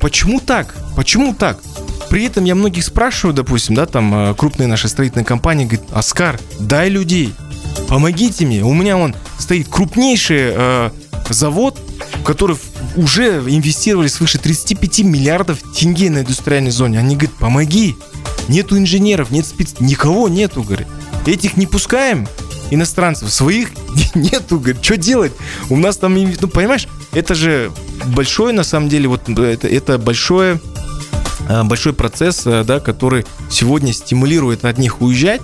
[0.00, 0.74] почему так?
[0.94, 1.58] Почему так?
[2.14, 6.38] При этом я многих спрашиваю, допустим, да, там э, крупные наши строительные компании говорят, Оскар,
[6.60, 7.34] дай людей,
[7.88, 8.62] помогите мне.
[8.62, 10.90] У меня он стоит крупнейший э,
[11.28, 11.76] завод,
[12.20, 12.56] в который
[12.94, 17.00] уже инвестировали свыше 35 миллиардов тенге на индустриальной зоне.
[17.00, 17.96] Они говорят, помоги.
[18.46, 19.74] Нету инженеров, нет спец...
[19.80, 20.86] Никого нету, говорит.
[21.26, 22.28] Этих не пускаем,
[22.70, 23.70] иностранцев, своих
[24.14, 25.32] нету, говорит, что делать?
[25.68, 27.72] У нас там, ну, понимаешь, это же
[28.04, 30.73] большое, на самом деле, вот это, это большое Э,
[31.64, 35.40] большой процесс, э, да, который сегодня стимулирует одних уезжать,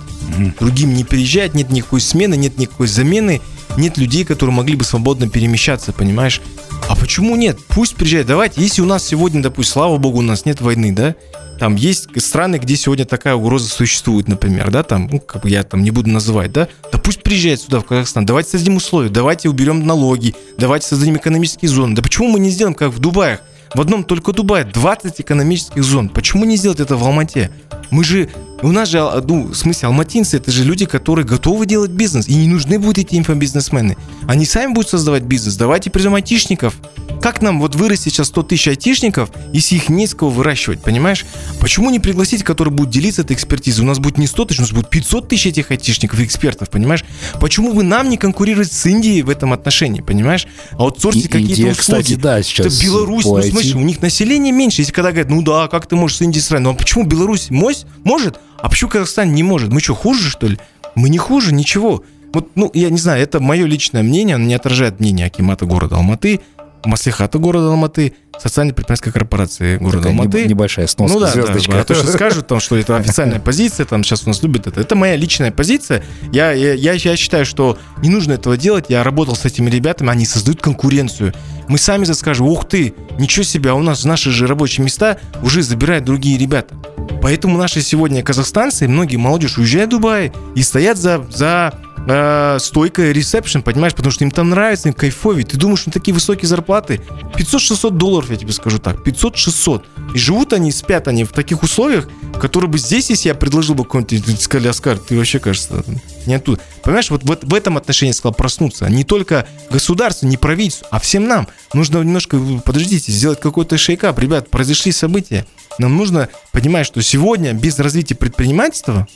[0.59, 3.41] другим не переезжать, нет никакой смены, нет никакой замены,
[3.77, 6.41] нет людей, которые могли бы свободно перемещаться, понимаешь?
[6.89, 7.57] А почему нет?
[7.69, 8.27] Пусть приезжают.
[8.27, 11.15] Давайте, если у нас сегодня, допустим, слава богу, у нас нет войны, да,
[11.59, 15.63] там есть страны, где сегодня такая угроза существует, например, да, там, ну, как бы я
[15.63, 19.47] там не буду называть, да, да пусть приезжает сюда, в Казахстан, давайте создадим условия, давайте
[19.47, 21.93] уберем налоги, давайте создадим экономические зоны.
[21.93, 23.41] Да почему мы не сделаем, как в Дубаях?
[23.73, 26.09] В одном только Дубае 20 экономических зон.
[26.09, 27.51] Почему не сделать это в Алмате?
[27.89, 28.29] Мы же,
[28.63, 32.27] у нас же, ну, в смысле, алматинцы, это же люди, которые готовы делать бизнес.
[32.27, 33.97] И не нужны будут эти инфобизнесмены.
[34.27, 35.55] Они сами будут создавать бизнес.
[35.55, 36.75] Давайте призовем айтишников.
[37.21, 41.25] Как нам вот вырастить сейчас 100 тысяч айтишников, если их не с кого выращивать, понимаешь?
[41.59, 43.85] Почему не пригласить, которые будут делиться этой экспертизой?
[43.85, 46.69] У нас будет не 100 тысяч, у нас будет 500 тысяч этих айтишников и экспертов,
[46.69, 47.05] понимаешь?
[47.39, 50.47] Почему бы нам не конкурировать с Индией в этом отношении, понимаешь?
[50.71, 51.77] А вот сорти какие-то услуги.
[51.77, 52.77] кстати, да, сейчас.
[52.77, 54.81] Это Беларусь, ну, смотри, у них население меньше.
[54.81, 56.65] Если когда говорят, ну да, как ты можешь с Индией сравнить?
[56.65, 59.71] Ну а почему Беларусь мось, может, а почему Казахстан не может?
[59.71, 60.57] Мы что, хуже, что ли?
[60.95, 62.03] Мы не хуже, ничего.
[62.33, 65.95] Вот, ну, я не знаю, это мое личное мнение, оно не отражает мнение Акимата города
[65.97, 66.41] Алматы.
[66.85, 70.45] Маслихата города Алматы, социальной предпринимательской корпорации города Такая Алматы.
[70.47, 71.71] Небольшая сноска, ну, да, звездочка.
[71.73, 74.67] Да, а то, что скажут, там, что это официальная позиция, там сейчас у нас любят
[74.67, 74.81] это.
[74.81, 76.03] Это моя личная позиция.
[76.31, 78.85] Я, я, я, я считаю, что не нужно этого делать.
[78.89, 81.33] Я работал с этими ребятами, они создают конкуренцию.
[81.67, 85.61] Мы сами заскажем, ух ты, ничего себе, а у нас наши же рабочие места уже
[85.61, 86.75] забирают другие ребята.
[87.21, 91.73] Поэтому наши сегодня казахстанцы, многие молодежь уезжают в Дубай и стоят за, за
[92.07, 95.45] э, стойкой ресепшн, понимаешь, потому что им там нравится, им кайфовее.
[95.45, 97.01] Ты думаешь, что такие высокие зарплаты?
[97.35, 99.83] 500-600 долларов, я тебе скажу так, 500-600.
[100.13, 102.07] И живут они, спят они в таких условиях,
[102.39, 105.83] которые бы здесь, если я предложил бы какой-нибудь, сказали, Оскар, ты вообще, кажется,
[106.25, 106.61] не оттуда.
[106.83, 108.89] Понимаешь, вот, вот в этом отношении я сказал проснуться.
[108.89, 111.47] Не только государству, не правительству, а всем нам.
[111.73, 114.17] Нужно немножко, подождите, сделать какой-то шейкап.
[114.19, 115.45] Ребят, произошли события.
[115.79, 119.07] Нам нужно понимать, что сегодня без развития предпринимательства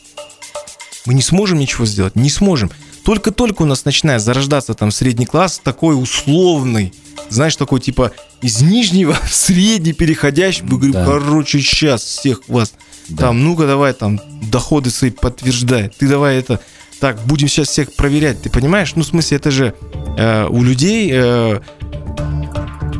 [1.05, 2.71] мы не сможем ничего сделать, не сможем.
[3.03, 6.93] Только-только у нас начинает зарождаться там средний класс, такой условный,
[7.29, 10.63] знаешь, такой типа из нижнего в средний переходящий.
[10.63, 11.05] Мы говорим, да.
[11.05, 12.73] короче, сейчас всех вас
[13.09, 13.23] да.
[13.25, 16.59] там, ну-ка давай там доходы свои подтверждай, ты давай это,
[16.99, 18.93] так, будем сейчас всех проверять, ты понимаешь?
[18.95, 19.73] Ну, в смысле, это же
[20.17, 21.59] э, у людей э,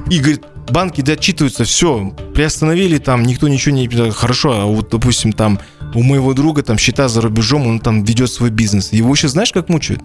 [0.10, 3.88] и говорит, банки дочитываются, все, приостановили там, никто ничего не...
[4.12, 5.60] Хорошо, а вот, допустим, там
[5.96, 8.92] у моего друга там счета за рубежом, он там ведет свой бизнес.
[8.92, 10.02] Его сейчас знаешь, как мучают?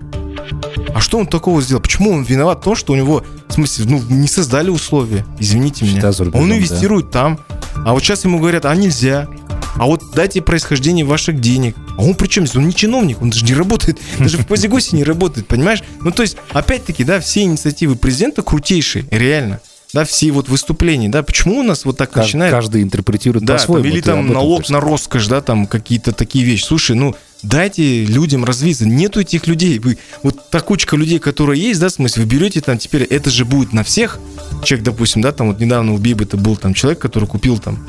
[0.95, 1.83] А что он такого сделал?
[1.83, 5.25] Почему он виноват в том, что у него, в смысле, ну, не создали условия?
[5.39, 6.01] Извините меня.
[6.01, 7.13] Рубежом, он инвестирует да.
[7.13, 7.41] там.
[7.85, 9.29] А вот сейчас ему говорят, а нельзя.
[9.77, 11.77] А вот дайте происхождение ваших денег.
[11.97, 12.57] А он причем здесь?
[12.57, 15.83] Он не чиновник, он даже не работает, даже в Позигосе не работает, понимаешь?
[16.01, 19.61] Ну, то есть, опять-таки, да, все инициативы президента крутейшие, реально
[19.93, 22.53] да, все вот выступления, да, почему у нас вот так Кажд, начинает...
[22.53, 23.89] Каждый интерпретирует да, по-своему.
[23.89, 26.65] Или там налог на роскошь, да, там какие-то такие вещи.
[26.65, 28.87] Слушай, ну, дайте людям развиться.
[28.87, 29.79] Нету этих людей.
[29.79, 33.31] Вы, вот та кучка людей, которые есть, да, в смысле, вы берете там теперь, это
[33.31, 34.21] же будет на всех.
[34.65, 37.87] Человек, допустим, да, там вот недавно у Бибы это был там человек, который купил там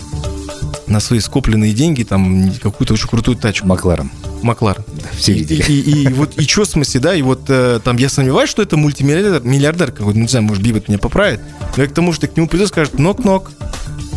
[0.88, 3.68] на свои скопленные деньги там какую-то очень крутую тачку.
[3.68, 4.12] Макларен.
[4.42, 4.84] Макларен.
[4.88, 5.64] Да, все видели.
[5.68, 8.10] И, и, и, и вот и что в смысле, да, и вот э, там я
[8.10, 11.40] сомневаюсь, что это мультимиллиардер, миллиардер какой-то, не знаю, может, Бибет меня поправит,
[11.76, 13.52] но я к тому, что к нему придет и скажет, нок-нок,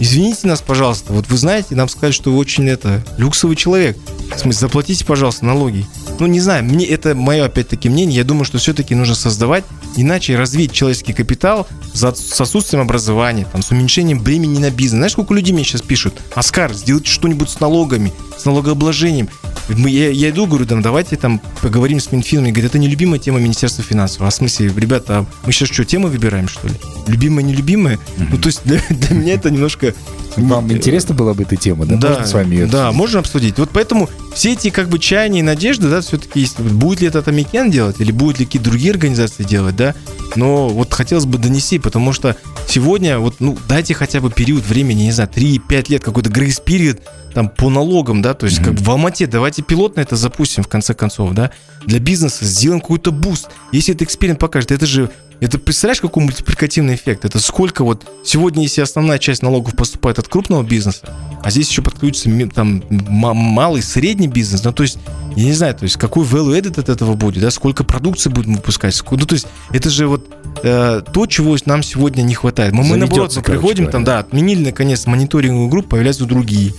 [0.01, 3.97] извините нас, пожалуйста, вот вы знаете, нам сказали, что вы очень это, люксовый человек,
[4.35, 5.87] в смысле, заплатите, пожалуйста, налоги.
[6.20, 9.64] Ну, не знаю, мне это мое, опять-таки, мнение, я думаю, что все-таки нужно создавать,
[9.96, 14.98] иначе развить человеческий капитал за, с отсутствием образования, там, с уменьшением бремени на бизнес.
[14.98, 16.20] Знаешь, сколько людей мне сейчас пишут?
[16.35, 19.29] Оскар, сделайте что-нибудь с налогами, с налогообложением.
[19.68, 22.46] Мы, я, я иду, говорю, там, давайте там поговорим с Минфином.
[22.46, 24.22] И говорят, это не любимая тема Министерства финансов.
[24.22, 26.74] А в смысле, ребята, а мы сейчас что, темы выбираем, что ли?
[27.07, 27.96] Любимая, нелюбимая?
[27.96, 28.29] Mm-hmm.
[28.31, 29.94] Ну, то есть для, для меня это немножко...
[30.37, 31.97] Вам интересно была бы эта тема, да?
[31.97, 33.59] Да, можно с вами ее да, можно обсудить.
[33.59, 36.59] Вот поэтому все эти как бы чаяния и надежды, да, все-таки есть.
[36.59, 39.94] Будет ли это Атамекен делать, или будут ли какие-то другие организации делать, да?
[40.37, 42.37] Но вот хотелось бы донести, потому что
[42.68, 47.01] сегодня, вот, ну, дайте хотя бы период времени, не знаю, 3-5 лет, какой-то grace период,
[47.33, 48.77] там по налогам, да, то есть mm-hmm.
[48.77, 51.51] как в Алмате, давайте пилотно это запустим в конце концов, да,
[51.85, 53.49] для бизнеса сделаем какой-то буст.
[53.73, 57.25] Если это эксперимент покажет, это же, это представляешь, какой мультипликативный эффект?
[57.25, 61.09] Это сколько вот сегодня, если основная часть налогов поступает от крупного бизнеса,
[61.42, 64.99] а здесь еще подключится там малый, средний бизнес, ну то есть
[65.37, 68.55] я не знаю, то есть какой value added от этого будет, да, сколько продукции будем
[68.55, 70.29] выпускать, сколько, ну то есть это же вот
[70.62, 72.73] э, то, чего нам сегодня не хватает.
[72.73, 76.73] Мы, мы наоборот, мы приходим, там, да, отменили наконец мониторинговую группу, появляются другие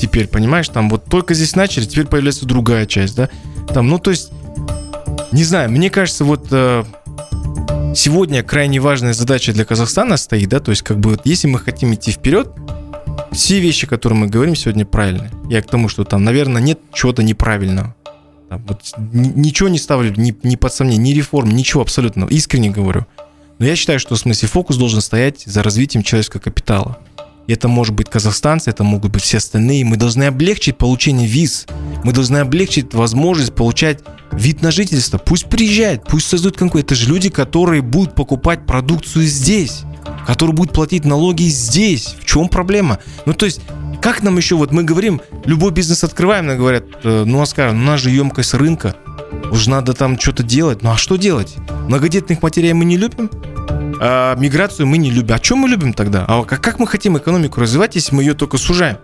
[0.00, 3.28] теперь, понимаешь, там вот только здесь начали, теперь появляется другая часть, да,
[3.72, 4.30] там, ну, то есть,
[5.32, 6.84] не знаю, мне кажется, вот э,
[7.96, 11.94] сегодня крайне важная задача для Казахстана стоит, да, то есть, как бы, если мы хотим
[11.94, 12.50] идти вперед,
[13.32, 15.30] все вещи, которые мы говорим сегодня, правильные.
[15.48, 17.94] Я к тому, что там, наверное, нет чего-то неправильного.
[18.48, 23.06] Там, вот, ничего не ставлю ни, ни под сомнение, ни реформ, ничего абсолютно, искренне говорю.
[23.58, 26.98] Но я считаю, что в смысле фокус должен стоять за развитием человеческого капитала.
[27.48, 29.84] Это может быть казахстанцы, это могут быть все остальные.
[29.84, 31.66] Мы должны облегчить получение виз.
[32.02, 34.00] Мы должны облегчить возможность получать
[34.32, 35.18] вид на жительство.
[35.18, 36.84] Пусть приезжают, пусть создают конкурс.
[36.84, 39.82] Это же люди, которые будут покупать продукцию здесь,
[40.26, 42.16] которые будут платить налоги здесь.
[42.20, 42.98] В чем проблема?
[43.26, 43.60] Ну, то есть,
[44.02, 47.80] как нам еще, вот мы говорим, любой бизнес открываем, нам говорят, «Э, ну, Оскар, ну,
[47.80, 48.96] у нас же емкость рынка,
[49.50, 50.82] уже надо там что-то делать.
[50.82, 51.54] Ну, а что делать?
[51.88, 53.30] Многодетных матерей мы не любим?
[54.00, 55.34] А, миграцию мы не любим.
[55.34, 56.24] А что мы любим тогда?
[56.28, 58.98] А как мы хотим экономику развивать, если мы ее только сужаем?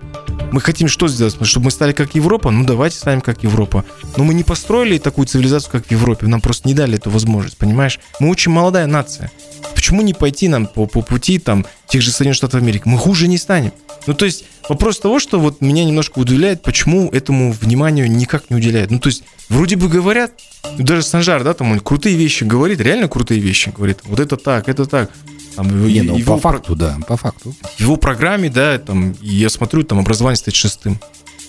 [0.52, 1.34] Мы хотим что сделать?
[1.42, 2.50] Чтобы мы стали как Европа?
[2.50, 3.84] Ну, давайте станем как Европа.
[4.16, 6.26] Но мы не построили такую цивилизацию, как в Европе.
[6.26, 7.98] Нам просто не дали эту возможность, понимаешь?
[8.20, 9.32] Мы очень молодая нация.
[9.74, 12.82] Почему не пойти нам по, по пути там тех же Соединенных Штатов Америки?
[12.84, 13.72] Мы хуже не станем.
[14.06, 18.56] Ну, то есть вопрос того, что вот меня немножко удивляет, почему этому вниманию никак не
[18.56, 18.90] уделяют.
[18.90, 20.32] Ну, то есть вроде бы говорят,
[20.78, 24.00] даже Санжар, да, там он крутые вещи говорит, реально крутые вещи говорит.
[24.04, 25.10] Вот это так, это так.
[25.56, 27.54] Там, не, ну, его, по факту, да, по факту.
[27.76, 30.98] В его программе, да, там, я смотрю, там образование стоит шестым.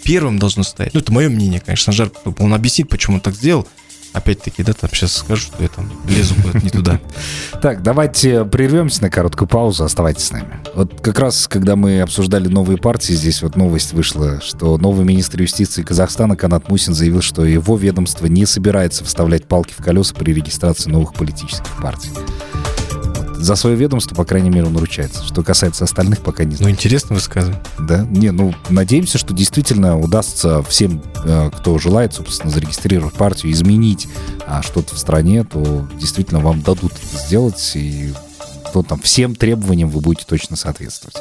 [0.04, 0.94] Первым должно стоять.
[0.94, 3.68] Ну, это мое мнение, конечно, Санжар, он объяснит, почему он так сделал.
[4.12, 7.00] опять-таки, да, там сейчас скажу, что я там лезу куда-то не туда.
[7.62, 10.60] Так, давайте прервемся на короткую паузу, оставайтесь с нами.
[10.76, 15.42] Вот как раз, когда мы обсуждали новые партии, здесь вот новость вышла, что новый министр
[15.44, 20.34] юстиции Казахстана Канат Мусин заявил, что его ведомство не собирается вставлять палки в колеса при
[20.34, 22.10] регистрации новых политических партий
[23.44, 25.24] за свое ведомство, по крайней мере, он ручается.
[25.26, 26.70] Что касается остальных, пока не знаю.
[26.70, 27.62] Ну, интересно высказывание.
[27.78, 28.06] Да?
[28.10, 34.08] Не, ну, надеемся, что действительно удастся всем, э, кто желает, собственно, зарегистрировать партию, изменить
[34.48, 38.14] а, что-то в стране, то действительно вам дадут это сделать, и
[38.74, 41.16] то там всем требованиям вы будете точно соответствовать.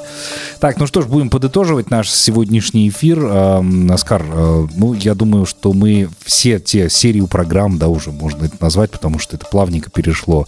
[0.59, 3.19] Так, ну что ж, будем подытоживать наш сегодняшний эфир.
[3.23, 8.47] Э, Оскар, э, ну, я думаю, что мы все те серию программ, да, уже можно
[8.47, 10.47] это назвать, потому что это плавненько перешло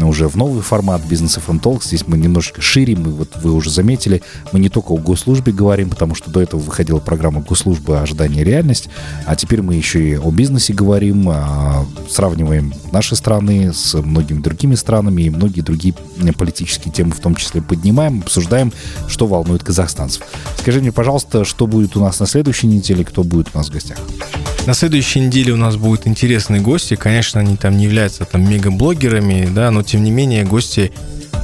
[0.00, 1.84] уже в новый формат бизнес FM Talk.
[1.84, 5.90] Здесь мы немножечко шире, мы, вот вы уже заметили, мы не только о госслужбе говорим,
[5.90, 8.88] потому что до этого выходила программа госслужбы «Ожидание и реальность»,
[9.26, 14.74] а теперь мы еще и о бизнесе говорим, а, сравниваем наши страны с многими другими
[14.74, 15.94] странами и многие другие
[16.44, 18.70] политические темы в том числе поднимаем, обсуждаем,
[19.08, 20.22] что волнует казахстанцев.
[20.58, 23.72] Скажи мне, пожалуйста, что будет у нас на следующей неделе, кто будет у нас в
[23.72, 23.96] гостях?
[24.66, 26.96] На следующей неделе у нас будут интересные гости.
[26.96, 30.92] Конечно, они там не являются там мегаблогерами, да, но тем не менее гости,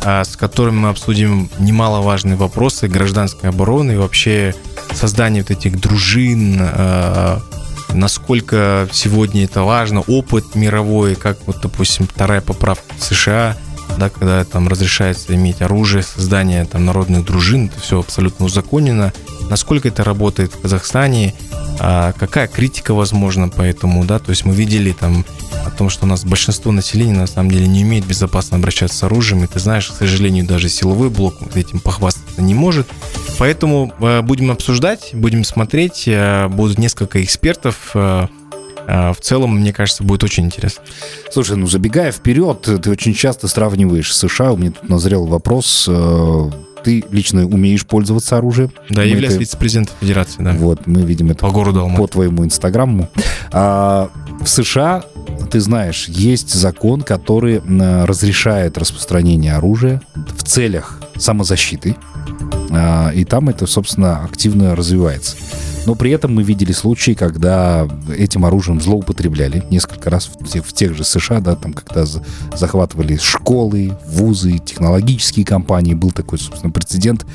[0.05, 4.55] а, с которыми мы обсудим немаловажные вопросы гражданской обороны и вообще
[4.93, 7.41] создание вот этих дружин, а,
[7.95, 13.57] насколько сегодня это важно, опыт мировой, как вот, допустим, вторая поправка в США,
[13.99, 19.13] да, когда там разрешается иметь оружие, создание там народных дружин, это все абсолютно узаконено.
[19.49, 21.35] Насколько это работает в Казахстане,
[21.79, 25.25] а какая критика возможна по этому, да, то есть мы видели там
[25.65, 29.03] о том, что у нас большинство населения на самом деле не умеет безопасно обращаться с
[29.03, 32.87] оружием, и ты знаешь, к сожалению, даже силовой блок этим похвастаться не может.
[33.39, 38.27] Поэтому э, будем обсуждать, будем смотреть, э, будут несколько экспертов, э,
[38.91, 40.83] в целом, мне кажется, будет очень интересно.
[41.31, 44.53] Слушай, ну забегая вперед, ты очень часто сравниваешь США.
[44.53, 45.89] У меня тут назрел вопрос
[46.83, 48.73] ты лично умеешь пользоваться оружием.
[48.89, 49.41] Да, я являюсь это...
[49.41, 50.53] вице-президентом Федерации, да.
[50.53, 52.01] Вот, мы видим это по городу Алматы.
[52.01, 53.09] по твоему инстаграму.
[53.53, 54.11] А,
[54.41, 55.05] в США,
[55.51, 57.61] ты знаешь, есть закон, который
[58.05, 61.97] разрешает распространение оружия в целях самозащиты.
[62.71, 65.37] А, и там это, собственно, активно развивается.
[65.87, 70.73] Но при этом мы видели случаи, когда этим оружием злоупотребляли несколько раз в тех, в
[70.73, 72.05] тех же США, да, там когда
[72.55, 77.27] захватывали школы, вузы, технологические компании, был такой, собственно, прецедент.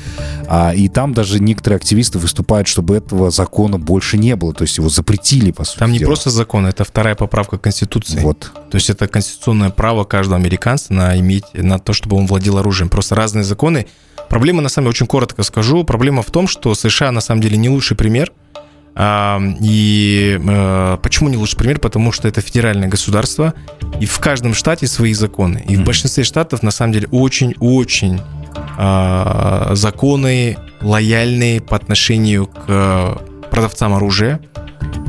[0.48, 4.78] А, и там даже некоторые активисты выступают, чтобы этого закона больше не было, то есть
[4.78, 6.08] его запретили, по сути Там не дела.
[6.08, 8.20] просто закон, это вторая поправка Конституции.
[8.20, 8.52] Вот.
[8.70, 12.88] То есть это конституционное право каждого американца на иметь, на то, чтобы он владел оружием.
[12.88, 13.86] Просто разные законы
[14.28, 17.56] Проблема, на самом деле, очень коротко скажу, проблема в том, что США, на самом деле,
[17.56, 18.32] не лучший пример.
[18.98, 21.78] И э, почему не лучший пример?
[21.80, 23.52] Потому что это федеральное государство,
[24.00, 25.62] и в каждом штате свои законы.
[25.68, 28.20] И в большинстве штатов, на самом деле, очень-очень
[28.78, 33.20] а, законы лояльные по отношению к
[33.50, 34.40] продавцам оружия.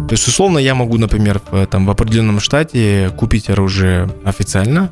[0.08, 4.90] То есть, условно, я могу, например, в, там, в определенном штате купить оружие официально,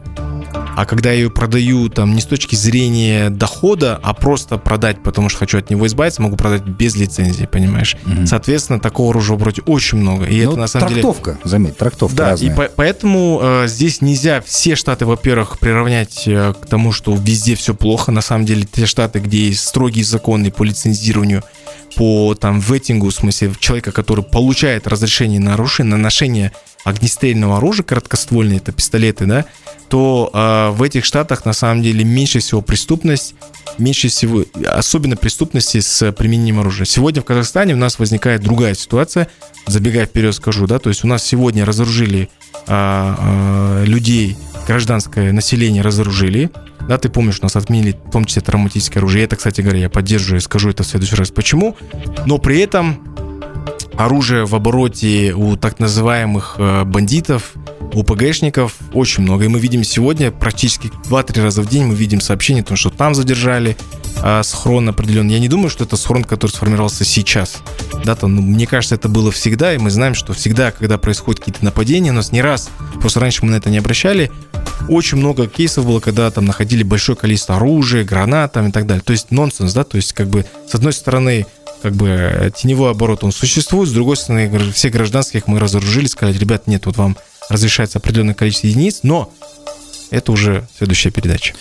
[0.76, 5.30] а когда я ее продаю там не с точки зрения дохода, а просто продать, потому
[5.30, 7.96] что хочу от него избавиться, могу продать без лицензии, понимаешь?
[8.06, 8.28] Угу.
[8.28, 10.26] Соответственно, такого оружия вроде очень много.
[10.26, 11.42] И Но это ну, на самом трактовка, деле...
[11.46, 12.52] заметь, трактовка Да, разная.
[12.52, 17.56] и по- поэтому э, здесь нельзя все штаты, во-первых, приравнять э, к тому, что везде
[17.56, 18.12] все плохо.
[18.12, 21.44] На самом деле, те штаты, где есть строгие законы по лицензированию,
[21.96, 26.52] по там веттингу, в смысле человека, который получает разрешение на оружие, на ношение
[26.86, 29.46] огнестрельного оружия, короткоствольные это пистолеты, да,
[29.90, 33.34] то э, в этих штатах на самом деле меньше всего преступность,
[33.80, 36.86] меньше всего, особенно преступности с применением оружия.
[36.86, 39.28] Сегодня в Казахстане у нас возникает другая ситуация,
[39.66, 42.30] забегая вперед скажу, да, то есть у нас сегодня разоружили
[42.68, 46.52] э, э, людей, гражданское население разоружили,
[46.88, 49.26] да, ты помнишь, у нас отменили в том числе травматическое оружие.
[49.26, 51.32] Это, кстати говоря, я поддерживаю скажу это в следующий раз.
[51.32, 51.76] Почему?
[52.28, 53.16] Но при этом
[53.98, 57.54] оружия в обороте у так называемых э, бандитов,
[57.94, 59.46] у ПГшников очень много.
[59.46, 62.90] И мы видим сегодня практически 2-3 раза в день мы видим сообщения о том, что
[62.90, 63.78] там задержали
[64.22, 65.36] а, схрон определенный.
[65.36, 67.58] Я не думаю, что это схрон, который сформировался сейчас.
[68.04, 71.40] Да, то, ну, мне кажется, это было всегда, и мы знаем, что всегда, когда происходят
[71.40, 72.70] какие-то нападения, у нас не раз,
[73.00, 74.32] просто раньше мы на это не обращали,
[74.90, 79.04] очень много кейсов было, когда там находили большое количество оружия, гранат там, и так далее.
[79.04, 81.46] То есть нонсенс, да, то есть как бы с одной стороны
[81.82, 83.90] как бы э, теневой оборот, он существует.
[83.90, 87.18] С другой стороны, все гражданских мы разоружили, сказали, ребят, нет, вот вам
[87.50, 89.32] разрешается определенное количество единиц, но
[90.12, 91.54] это уже следующая передача.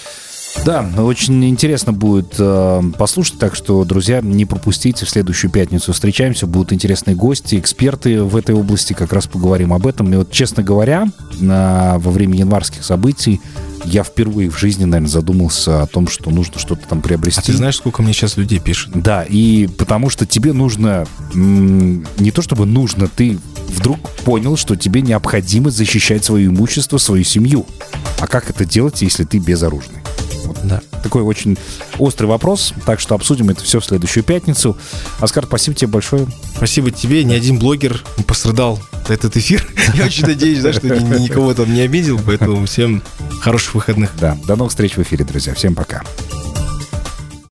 [0.64, 6.46] Да, очень интересно будет э, послушать, так что, друзья, не пропустите, в следующую пятницу встречаемся,
[6.46, 10.12] будут интересные гости, эксперты в этой области, как раз поговорим об этом.
[10.14, 11.06] И вот, честно говоря,
[11.40, 13.40] э, во время январских событий
[13.84, 17.40] я впервые в жизни, наверное, задумался о том, что нужно что-то там приобрести.
[17.40, 18.90] А ты знаешь, сколько мне сейчас людей пишет?
[18.94, 23.38] Да, и потому что тебе нужно, не то чтобы нужно, ты
[23.68, 27.66] вдруг понял, что тебе необходимо защищать свое имущество, свою семью.
[28.18, 29.98] А как это делать, если ты безоружный?
[30.44, 30.82] Вот да.
[31.02, 31.58] Такой очень
[31.98, 34.76] острый вопрос, так что обсудим это все в следующую пятницу.
[35.20, 36.26] Оскар, спасибо тебе большое.
[36.56, 37.24] Спасибо тебе.
[37.24, 39.66] Ни один блогер не пострадал этот эфир.
[39.94, 43.02] Я очень надеюсь, да, что никого там не обидел, поэтому всем
[43.40, 44.10] хороших выходных.
[44.18, 45.54] Да, до новых встреч в эфире, друзья.
[45.54, 46.02] Всем пока.